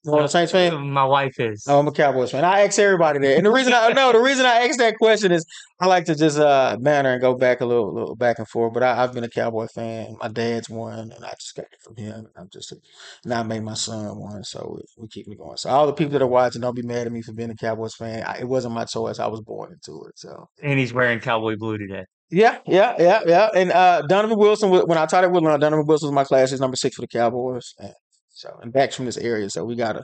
You 0.04 0.12
not 0.12 0.20
Uh, 0.20 0.24
a 0.24 0.28
Saints 0.28 0.52
fan? 0.52 0.90
my 0.90 1.04
wife 1.04 1.40
is. 1.40 1.64
Oh, 1.68 1.80
I'm 1.80 1.88
a 1.88 1.92
Cowboys 1.92 2.30
fan. 2.30 2.44
I 2.44 2.60
ask 2.60 2.78
everybody 2.78 3.18
that, 3.18 3.36
and 3.36 3.44
the 3.44 3.50
reason 3.50 3.72
I 3.74 3.88
no, 3.90 4.12
the 4.12 4.20
reason 4.20 4.46
I 4.46 4.64
ask 4.68 4.78
that 4.78 4.96
question 4.96 5.32
is 5.32 5.44
I 5.80 5.86
like 5.86 6.04
to 6.04 6.14
just 6.14 6.38
uh 6.38 6.76
banter 6.80 7.10
and 7.10 7.20
go 7.20 7.34
back 7.34 7.60
a 7.60 7.66
little, 7.66 7.92
little 7.92 8.14
back 8.14 8.38
and 8.38 8.46
forth. 8.46 8.72
But 8.74 8.84
I, 8.84 9.02
I've 9.02 9.12
been 9.12 9.24
a 9.24 9.28
Cowboy 9.28 9.66
fan. 9.74 10.16
My 10.20 10.28
dad's 10.28 10.70
one, 10.70 11.10
and 11.10 11.24
I 11.24 11.30
just 11.40 11.56
got 11.56 11.64
it 11.64 11.80
from 11.82 11.96
him. 11.96 12.28
I'm 12.36 12.48
just 12.52 12.70
a, 12.70 12.76
now 13.24 13.40
I 13.40 13.42
made 13.42 13.64
my 13.64 13.74
son 13.74 14.16
one, 14.20 14.44
so 14.44 14.76
we, 14.76 15.02
we 15.02 15.08
keep 15.08 15.26
me 15.26 15.34
going. 15.34 15.56
So 15.56 15.68
all 15.70 15.88
the 15.88 15.92
people 15.92 16.12
that 16.12 16.22
are 16.22 16.28
watching, 16.28 16.60
don't 16.62 16.76
be 16.76 16.82
mad 16.82 17.08
at 17.08 17.12
me 17.12 17.22
for 17.22 17.32
being 17.32 17.50
a 17.50 17.56
Cowboys 17.56 17.96
fan. 17.96 18.22
I, 18.22 18.38
it 18.38 18.48
wasn't 18.48 18.74
my 18.74 18.84
choice. 18.84 19.18
I 19.18 19.26
was 19.26 19.40
born 19.40 19.72
into 19.72 20.04
it. 20.04 20.16
So 20.16 20.48
And 20.62 20.78
he's 20.78 20.92
wearing 20.92 21.18
cowboy 21.18 21.56
blue 21.56 21.76
today. 21.76 22.04
Yeah, 22.30 22.58
yeah, 22.66 22.94
yeah, 22.98 23.20
yeah. 23.26 23.48
And 23.54 23.72
uh 23.72 24.02
Donovan 24.02 24.38
Wilson, 24.38 24.70
when 24.70 24.98
I 24.98 25.06
taught 25.06 25.24
at 25.24 25.30
Woodlawn, 25.30 25.60
Donovan 25.60 25.86
Wilson 25.86 26.08
was 26.08 26.14
my 26.14 26.24
class. 26.24 26.50
He's 26.50 26.60
number 26.60 26.76
six 26.76 26.96
for 26.96 27.02
the 27.02 27.08
Cowboys. 27.08 27.74
And 27.78 27.94
so 28.30 28.58
and 28.62 28.72
Dak's 28.72 28.96
from 28.96 29.06
this 29.06 29.16
area, 29.18 29.48
so 29.50 29.64
we 29.64 29.76
gotta 29.76 30.02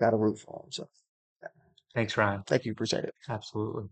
gotta 0.00 0.16
root 0.16 0.38
for 0.38 0.62
him. 0.64 0.72
So 0.72 0.86
Thanks, 1.94 2.16
Ryan. 2.18 2.42
thank 2.46 2.66
you, 2.66 2.72
appreciate 2.72 3.04
it. 3.04 3.14
Absolutely. 3.28 3.84